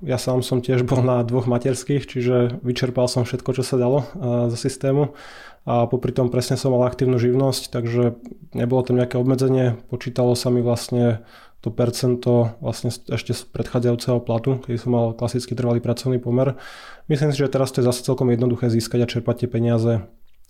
ja 0.05 0.19
sám 0.21 0.45
som 0.45 0.61
tiež 0.61 0.85
bol 0.85 1.01
na 1.01 1.25
dvoch 1.25 1.49
materských, 1.49 2.05
čiže 2.05 2.61
vyčerpal 2.61 3.09
som 3.09 3.25
všetko, 3.25 3.57
čo 3.57 3.63
sa 3.65 3.81
dalo 3.81 4.05
zo 4.53 4.59
systému. 4.59 5.17
A 5.65 5.87
popri 5.87 6.11
tom 6.11 6.29
presne 6.29 6.59
som 6.59 6.75
mal 6.75 6.85
aktívnu 6.85 7.17
živnosť, 7.17 7.73
takže 7.73 8.19
nebolo 8.53 8.83
tam 8.83 8.99
nejaké 8.99 9.17
obmedzenie. 9.17 9.79
Počítalo 9.89 10.35
sa 10.37 10.51
mi 10.51 10.61
vlastne 10.61 11.25
to 11.63 11.71
percento 11.71 12.59
vlastne 12.59 12.91
ešte 12.91 13.33
z 13.33 13.47
predchádzajúceho 13.55 14.19
platu, 14.27 14.59
keď 14.67 14.83
som 14.83 14.91
mal 14.93 15.15
klasický 15.15 15.55
trvalý 15.55 15.79
pracovný 15.79 16.19
pomer. 16.19 16.59
Myslím 17.07 17.31
si, 17.31 17.39
že 17.39 17.55
teraz 17.55 17.71
to 17.71 17.81
je 17.81 17.87
zase 17.87 18.03
celkom 18.03 18.29
jednoduché 18.35 18.67
získať 18.67 19.07
a 19.07 19.11
čerpať 19.11 19.47
tie 19.47 19.49
peniaze 19.49 20.03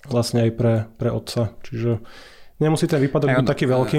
vlastne 0.09 0.49
aj 0.49 0.51
pre, 0.55 0.75
pre 0.99 1.11
otca. 1.13 1.55
Čiže 1.67 2.03
nemusí 2.59 2.87
ten 2.87 2.99
výpadok 3.03 3.43
byť 3.43 3.47
taký 3.47 3.67
veľký. 3.71 3.99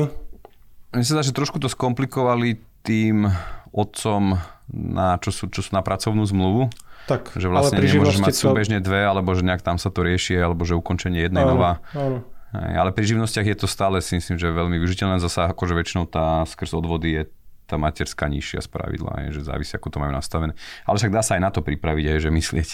Mne 0.93 1.05
sa 1.05 1.17
dá, 1.17 1.23
že 1.25 1.33
trošku 1.33 1.57
to 1.57 1.71
skomplikovali 1.71 2.61
tým 2.85 3.25
otcom, 3.73 4.37
na, 4.69 5.17
čo, 5.17 5.33
sú, 5.33 5.49
čo 5.49 5.65
sú 5.65 5.73
na 5.73 5.81
pracovnú 5.81 6.21
zmluvu. 6.23 6.69
Tak, 7.09 7.35
že 7.35 7.51
vlastne 7.51 7.83
ale 7.83 7.89
nemôžeš 7.89 8.23
mať 8.23 8.35
súbežne 8.37 8.79
dve, 8.79 9.03
alebo 9.03 9.35
že 9.35 9.43
nejak 9.43 9.59
tam 9.59 9.75
sa 9.75 9.91
to 9.91 10.05
rieši, 10.07 10.39
alebo 10.39 10.63
že 10.63 10.77
ukončenie 10.77 11.27
jednej 11.27 11.43
áno, 11.43 11.57
nová. 11.57 11.71
Áno. 11.91 12.23
Ale 12.53 12.93
pri 12.93 13.09
živnostiach 13.09 13.49
je 13.49 13.57
to 13.57 13.67
stále 13.67 13.97
si 13.99 14.21
myslím, 14.21 14.37
že 14.37 14.47
veľmi 14.47 14.77
využiteľné. 14.77 15.19
Zasa 15.19 15.49
akože 15.51 15.73
väčšinou 15.73 16.05
tá 16.07 16.45
skrz 16.47 16.77
odvody 16.77 17.09
je 17.17 17.23
tá 17.65 17.81
materská 17.81 18.29
nižšia 18.29 18.61
z 18.61 18.69
pravidla, 18.69 19.25
je, 19.27 19.39
že 19.41 19.49
závisí, 19.49 19.73
ako 19.73 19.89
to 19.89 19.97
majú 19.97 20.13
nastavené. 20.13 20.53
Ale 20.85 20.99
však 20.99 21.11
dá 21.11 21.25
sa 21.25 21.39
aj 21.39 21.41
na 21.41 21.49
to 21.49 21.65
pripraviť, 21.65 22.05
aj, 22.13 22.19
že 22.21 22.29
myslieť, 22.29 22.69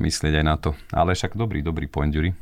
myslieť 0.00 0.34
aj 0.42 0.44
na 0.44 0.56
to. 0.58 0.74
Ale 0.90 1.14
však 1.14 1.38
dobrý, 1.38 1.62
dobrý 1.62 1.86
point, 1.86 2.10
Jury. 2.10 2.34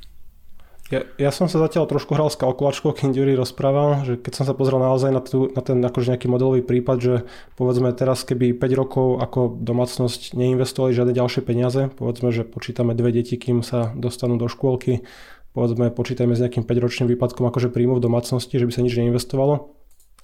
Ja, 0.91 1.07
ja 1.23 1.31
som 1.31 1.47
sa 1.47 1.63
zatiaľ 1.63 1.87
trošku 1.87 2.19
hral 2.19 2.35
s 2.35 2.37
kalkulačkou, 2.37 2.91
keď 2.91 3.15
Jury 3.15 3.39
rozprával, 3.39 4.03
že 4.03 4.19
keď 4.19 4.43
som 4.43 4.45
sa 4.51 4.59
pozrel 4.59 4.83
naozaj 4.83 5.15
na, 5.15 5.23
tú, 5.23 5.47
na 5.55 5.63
ten 5.63 5.79
akože 5.79 6.11
nejaký 6.11 6.27
modelový 6.27 6.67
prípad, 6.67 6.99
že 6.99 7.15
povedzme 7.55 7.95
teraz, 7.95 8.27
keby 8.27 8.59
5 8.59 8.75
rokov 8.75 9.23
ako 9.23 9.55
domácnosť 9.63 10.35
neinvestovali 10.35 10.91
žiadne 10.91 11.15
ďalšie 11.15 11.47
peniaze, 11.47 11.95
povedzme, 11.95 12.35
že 12.35 12.43
počítame 12.43 12.99
dve 12.99 13.15
deti, 13.15 13.39
kým 13.39 13.63
sa 13.63 13.95
dostanú 13.95 14.35
do 14.35 14.51
škôlky, 14.51 15.07
povedzme, 15.55 15.95
počítajme 15.95 16.35
s 16.35 16.43
nejakým 16.43 16.67
5-ročným 16.67 17.07
výpadkom 17.15 17.47
akože 17.47 17.71
príjmu 17.71 18.03
v 18.03 18.05
domácnosti, 18.11 18.59
že 18.59 18.67
by 18.67 18.73
sa 18.75 18.83
nič 18.83 18.99
neinvestovalo, 18.99 19.71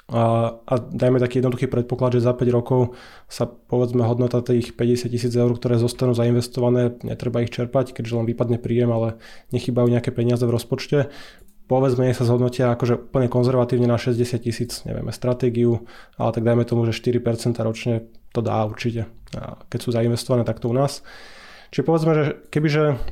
a, 0.06 0.54
a 0.62 0.74
dajme 0.78 1.18
taký 1.18 1.42
jednoduchý 1.42 1.66
predpoklad, 1.66 2.14
že 2.14 2.22
za 2.22 2.30
5 2.30 2.46
rokov 2.54 2.94
sa 3.26 3.50
povedzme 3.50 4.06
hodnota 4.06 4.38
tých 4.38 4.78
50 4.78 5.10
tisíc 5.10 5.34
eur, 5.34 5.50
ktoré 5.50 5.82
zostanú 5.82 6.14
zainvestované, 6.14 6.94
netreba 7.02 7.42
ich 7.42 7.50
čerpať, 7.50 7.90
keďže 7.90 8.22
len 8.22 8.26
vypadne 8.30 8.62
príjem, 8.62 8.94
ale 8.94 9.18
nechybajú 9.50 9.90
nejaké 9.90 10.14
peniaze 10.14 10.46
v 10.46 10.54
rozpočte. 10.54 11.10
Povedzme, 11.66 12.06
sa 12.14 12.22
zhodnotia 12.22 12.70
akože 12.70 13.10
úplne 13.10 13.26
konzervatívne 13.26 13.90
na 13.90 13.98
60 13.98 14.38
tisíc, 14.38 14.86
nevieme, 14.86 15.10
stratégiu, 15.10 15.82
ale 16.14 16.30
tak 16.30 16.46
dajme 16.46 16.62
tomu, 16.62 16.86
že 16.86 16.94
4% 16.94 17.58
ročne 17.66 18.06
to 18.30 18.38
dá 18.38 18.62
určite. 18.62 19.10
A 19.34 19.58
keď 19.66 19.78
sú 19.82 19.90
zainvestované 19.90 20.46
takto 20.46 20.70
u 20.70 20.74
nás. 20.78 21.02
Čiže 21.74 21.82
povedzme, 21.82 22.12
že 22.14 22.24
kebyže 22.54 23.02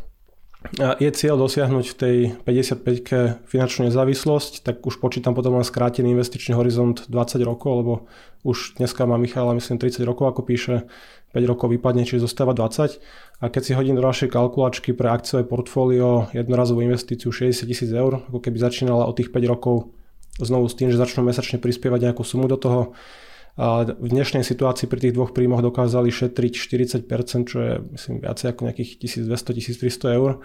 je 0.73 1.11
cieľ 1.13 1.37
dosiahnuť 1.37 1.85
v 1.93 1.97
tej 1.97 2.17
55 2.49 3.45
finančnú 3.45 3.93
nezávislosť, 3.93 4.65
tak 4.65 4.81
už 4.83 4.97
počítam 4.97 5.37
potom 5.37 5.61
len 5.61 5.67
skrátený 5.67 6.17
investičný 6.17 6.57
horizont 6.57 7.05
20 7.07 7.45
rokov, 7.45 7.73
lebo 7.85 7.93
už 8.49 8.81
dneska 8.81 9.05
má 9.05 9.21
Michala 9.21 9.53
myslím 9.53 9.77
30 9.77 10.03
rokov, 10.09 10.33
ako 10.33 10.41
píše, 10.43 10.89
5 11.35 11.51
rokov 11.51 11.69
vypadne, 11.69 12.07
čiže 12.07 12.25
zostáva 12.25 12.57
20. 12.57 12.97
A 13.43 13.45
keď 13.51 13.63
si 13.63 13.77
hodím 13.77 13.99
do 13.99 14.05
našej 14.07 14.31
kalkulačky 14.31 14.95
pre 14.95 15.11
akciové 15.11 15.45
portfólio 15.45 16.31
jednorazovú 16.31 16.81
investíciu 16.87 17.35
60 17.35 17.67
tisíc 17.67 17.91
eur, 17.91 18.23
ako 18.31 18.39
keby 18.39 18.57
začínala 18.57 19.05
od 19.05 19.19
tých 19.19 19.35
5 19.35 19.53
rokov 19.53 19.93
znovu 20.39 20.71
s 20.71 20.79
tým, 20.79 20.89
že 20.89 20.99
začnú 20.99 21.27
mesačne 21.27 21.59
prispievať 21.59 22.11
nejakú 22.11 22.23
sumu 22.23 22.47
do 22.47 22.57
toho, 22.59 22.95
v 23.55 24.07
dnešnej 24.11 24.43
situácii 24.43 24.91
pri 24.91 24.99
tých 24.99 25.15
dvoch 25.15 25.31
príjmoch 25.31 25.63
dokázali 25.63 26.11
šetriť 26.11 26.53
40%, 27.07 27.47
čo 27.47 27.57
je 27.63 27.73
myslím 27.95 28.19
viacej 28.19 28.51
ako 28.51 28.61
nejakých 28.67 28.91
1200-1300 28.99 30.19
eur. 30.19 30.43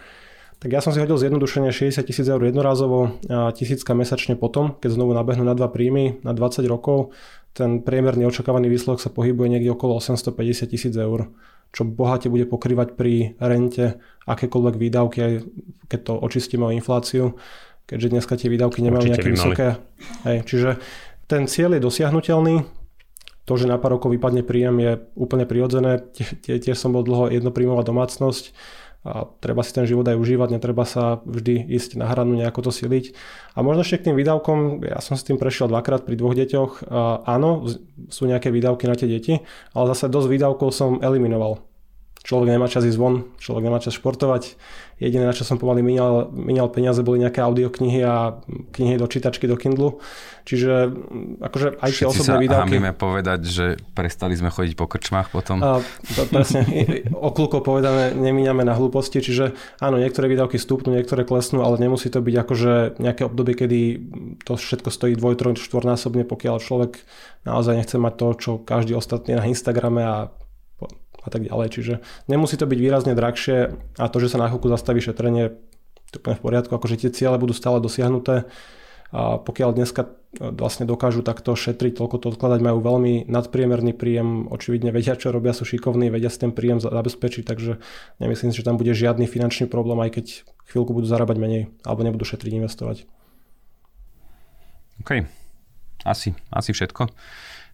Tak 0.59 0.69
ja 0.75 0.83
som 0.83 0.91
si 0.91 0.99
hodil 0.99 1.15
zjednodušenie 1.15 1.71
60 1.71 2.03
tisíc 2.03 2.27
eur 2.27 2.37
jednorázovo 2.43 3.17
a 3.31 3.49
tisícka 3.55 3.95
mesačne 3.95 4.35
potom, 4.35 4.75
keď 4.77 4.99
znovu 4.99 5.15
nabehnú 5.15 5.41
na 5.47 5.55
dva 5.55 5.71
príjmy 5.71 6.21
na 6.21 6.35
20 6.35 6.67
rokov, 6.67 7.15
ten 7.55 7.81
priemerný 7.81 8.29
očakávaný 8.29 8.69
výsledok 8.69 9.01
sa 9.01 9.09
pohybuje 9.09 9.57
niekde 9.57 9.73
okolo 9.73 9.97
850 9.97 10.69
tisíc 10.69 10.93
eur, 10.93 11.31
čo 11.73 11.87
bohate 11.87 12.29
bude 12.29 12.45
pokrývať 12.45 12.93
pri 12.93 13.39
rente 13.41 13.97
akékoľvek 14.29 14.75
výdavky, 14.77 15.19
keď 15.89 15.99
to 16.05 16.13
očistíme 16.19 16.67
o 16.67 16.75
infláciu 16.75 17.33
keďže 17.89 18.13
dneska 18.13 18.37
tie 18.37 18.53
výdavky 18.53 18.85
nemajú 18.85 19.09
nejaké 19.09 19.29
vysoké. 19.33 19.67
Hej, 20.21 20.45
čiže 20.45 20.69
ten 21.25 21.49
cieľ 21.49 21.73
je 21.73 21.81
dosiahnutelný, 21.81 22.61
to, 23.45 23.53
že 23.57 23.69
na 23.69 23.77
pár 23.81 23.97
rokov 23.97 24.13
vypadne 24.13 24.45
príjem 24.45 24.75
je 24.81 24.91
úplne 25.13 25.45
prirodzené. 25.45 26.05
Tiež 26.43 26.77
som 26.77 26.93
bol 26.93 27.01
dlho 27.01 27.33
jednopríjmová 27.33 27.81
domácnosť 27.81 28.53
a 28.99 29.31
treba 29.39 29.63
si 29.63 29.71
ten 29.71 29.87
život 29.87 30.03
aj 30.03 30.19
užívať, 30.19 30.59
netreba 30.59 30.83
sa 30.83 31.23
vždy 31.23 31.71
ísť 31.71 31.95
na 31.95 32.11
hranu 32.11 32.35
nejako 32.35 32.67
to 32.67 32.71
siliť. 32.75 33.15
A 33.55 33.63
možno 33.63 33.87
ešte 33.87 34.03
k 34.03 34.05
tým 34.11 34.19
výdavkom, 34.19 34.83
ja 34.83 34.99
som 34.99 35.15
s 35.15 35.23
tým 35.23 35.39
prešiel 35.39 35.71
dvakrát 35.71 36.03
pri 36.03 36.19
dvoch 36.19 36.35
deťoch. 36.35 36.83
A 36.91 37.23
áno, 37.23 37.63
sú 38.11 38.27
nejaké 38.27 38.51
výdavky 38.51 38.91
na 38.91 38.99
tie 38.99 39.07
deti, 39.07 39.39
ale 39.71 39.85
zase 39.95 40.11
dosť 40.11 40.27
výdavkov 40.27 40.75
som 40.75 40.99
eliminoval. 40.99 41.63
Človek 42.19 42.51
nemá 42.51 42.67
čas 42.67 42.83
ísť 42.83 42.99
von, 42.99 43.31
človek 43.39 43.63
nemá 43.63 43.79
čas 43.79 43.95
športovať. 43.95 44.59
Jediné, 44.99 45.23
na 45.23 45.31
čo 45.31 45.47
som 45.47 45.55
pomaly 45.55 45.79
minal, 45.79 46.27
minal 46.35 46.67
peniaze, 46.67 46.99
boli 46.99 47.23
nejaké 47.23 47.39
audioknihy 47.39 48.03
a 48.03 48.43
knihy 48.75 48.99
do 48.99 49.07
čítačky, 49.07 49.47
do 49.47 49.55
Kindlu. 49.55 50.03
Čiže 50.43 50.91
mm, 50.91 51.39
akože 51.39 51.67
aj 51.79 51.91
tie 51.95 52.05
osobné 52.11 52.35
sa 52.35 52.43
výdavky... 52.43 52.75
Všetci 52.75 52.99
povedať, 52.99 53.41
že 53.47 53.65
prestali 53.95 54.35
sme 54.35 54.51
chodiť 54.51 54.75
po 54.75 54.91
krčmách 54.91 55.31
potom. 55.31 55.63
A, 55.63 55.79
presne, 56.27 56.67
okľúko 57.15 57.63
povedané, 57.63 58.11
nemíňame 58.11 58.67
na 58.67 58.75
hlúposti, 58.75 59.23
čiže 59.23 59.55
áno, 59.79 59.95
niektoré 59.95 60.27
výdavky 60.27 60.59
stúpnú, 60.59 60.91
niektoré 60.91 61.23
klesnú, 61.23 61.63
ale 61.63 61.79
nemusí 61.79 62.11
to 62.11 62.19
byť 62.19 62.35
akože 62.35 62.99
nejaké 62.99 63.23
obdobie, 63.23 63.55
kedy 63.55 63.79
to 64.43 64.59
všetko 64.59 64.91
stojí 64.91 65.15
dvoj, 65.15 65.39
troj, 65.39 65.55
štvornásobne, 65.55 66.27
pokiaľ 66.27 66.59
človek 66.59 66.99
naozaj 67.47 67.79
nechce 67.79 67.95
mať 67.95 68.13
to, 68.19 68.27
čo 68.35 68.51
každý 68.59 68.99
ostatný 68.99 69.39
na 69.39 69.47
Instagrame 69.47 70.03
a 70.03 70.15
a 71.29 71.31
tak 71.31 71.45
ďalej. 71.45 71.67
Čiže 71.69 71.93
nemusí 72.25 72.57
to 72.57 72.65
byť 72.65 72.79
výrazne 72.81 73.13
drahšie 73.13 73.77
a 74.01 74.05
to, 74.09 74.17
že 74.17 74.33
sa 74.33 74.41
na 74.41 74.49
chvíľku 74.49 74.65
zastaví 74.65 74.97
šetrenie, 74.97 75.53
to 76.09 76.17
úplne 76.17 76.41
v 76.41 76.43
poriadku, 76.43 76.73
akože 76.73 77.05
tie 77.05 77.13
ciele 77.13 77.37
budú 77.37 77.53
stále 77.53 77.77
dosiahnuté 77.77 78.49
a 79.09 79.41
pokiaľ 79.41 79.73
dneska 79.73 80.05
e, 80.05 80.09
vlastne 80.53 80.85
dokážu 80.85 81.25
takto 81.25 81.57
šetriť, 81.57 81.97
toľko 81.97 82.15
to 82.21 82.25
odkladať, 82.33 82.61
majú 82.61 82.77
veľmi 82.77 83.25
nadpriemerný 83.25 83.97
príjem, 83.97 84.45
očividne 84.53 84.93
vedia, 84.93 85.17
čo 85.17 85.33
robia, 85.33 85.53
sú 85.53 85.65
šikovní, 85.65 86.13
vedia 86.13 86.29
si 86.29 86.37
ten 86.37 86.53
príjem 86.53 86.77
zabezpečiť, 86.77 87.41
takže 87.41 87.81
nemyslím 88.21 88.53
si, 88.53 88.61
že 88.61 88.67
tam 88.69 88.77
bude 88.77 88.93
žiadny 88.93 89.25
finančný 89.25 89.65
problém, 89.65 89.97
aj 90.05 90.21
keď 90.21 90.25
chvíľku 90.69 90.93
budú 90.93 91.09
zarábať 91.09 91.37
menej 91.41 91.63
alebo 91.81 92.05
nebudú 92.05 92.21
šetriť, 92.21 92.53
investovať. 92.61 93.09
OK, 95.01 95.25
asi, 96.05 96.37
asi 96.53 96.69
všetko. 96.69 97.09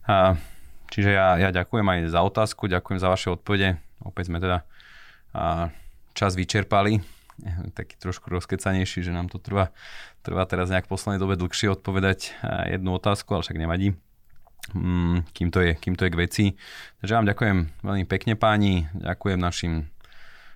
Uh... 0.07 0.39
Čiže 0.89 1.11
ja, 1.15 1.37
ja 1.37 1.49
ďakujem 1.49 1.85
aj 1.85 1.99
za 2.13 2.21
otázku, 2.21 2.69
ďakujem 2.69 2.99
za 3.01 3.09
vaše 3.09 3.27
odpovede. 3.33 3.77
Opäť 4.05 4.29
sme 4.29 4.37
teda 4.37 4.63
a, 5.33 5.69
čas 6.13 6.37
vyčerpali, 6.37 7.01
taký 7.77 7.99
trošku 7.99 8.31
rozkecanejší, 8.31 9.03
že 9.03 9.11
nám 9.11 9.27
to 9.27 9.41
trvá, 9.41 9.73
trvá 10.23 10.45
teraz 10.47 10.71
nejak 10.71 10.87
v 10.87 10.93
poslednej 10.95 11.19
dobe 11.21 11.35
dlhšie 11.35 11.73
odpovedať 11.75 12.33
jednu 12.71 12.95
otázku, 12.95 13.35
ale 13.35 13.43
však 13.43 13.59
nevadí, 13.59 13.97
mm, 14.71 15.29
kým, 15.35 15.49
to 15.51 15.59
je, 15.61 15.71
kým 15.75 15.95
to 15.99 16.07
je 16.07 16.13
k 16.13 16.19
veci. 16.19 16.45
Takže 17.03 17.13
vám 17.13 17.27
ďakujem 17.27 17.57
veľmi 17.83 18.05
pekne 18.07 18.33
páni, 18.39 18.87
ďakujem 18.95 19.39
našim 19.41 19.73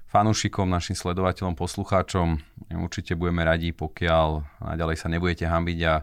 fanúšikom, 0.10 0.66
našim 0.66 0.98
sledovateľom, 0.98 1.54
poslucháčom. 1.54 2.42
Určite 2.74 3.14
budeme 3.14 3.46
radi, 3.46 3.70
pokiaľ 3.70 4.42
naďalej 4.74 4.98
sa 4.98 5.08
nebudete 5.08 5.46
hambiť 5.46 5.80
a 5.86 5.94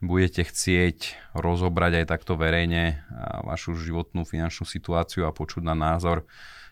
budete 0.00 0.44
chcieť 0.44 1.30
rozobrať 1.36 2.02
aj 2.02 2.06
takto 2.08 2.36
verejne 2.36 3.04
vašu 3.44 3.76
životnú 3.76 4.24
finančnú 4.24 4.64
situáciu 4.64 5.28
a 5.28 5.36
počuť 5.36 5.64
na 5.64 5.76
názor. 5.76 6.24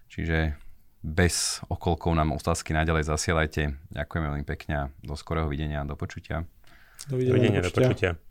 Čiže 0.09 0.57
bez 1.05 1.63
okolkov 1.69 2.17
nám 2.17 2.35
otázky 2.35 2.75
naďalej 2.75 3.07
zasielajte. 3.07 3.77
Ďakujem 3.93 4.23
veľmi 4.25 4.45
pekne 4.49 4.75
a 4.75 4.85
do 5.05 5.15
skorého 5.15 5.47
videnia 5.47 5.85
a 5.85 5.89
do 5.89 5.95
počutia. 5.95 6.49
Dovidenia, 7.07 7.63
do 7.63 7.71
počutia. 7.71 8.17
Do 8.17 8.19
počutia. 8.19 8.28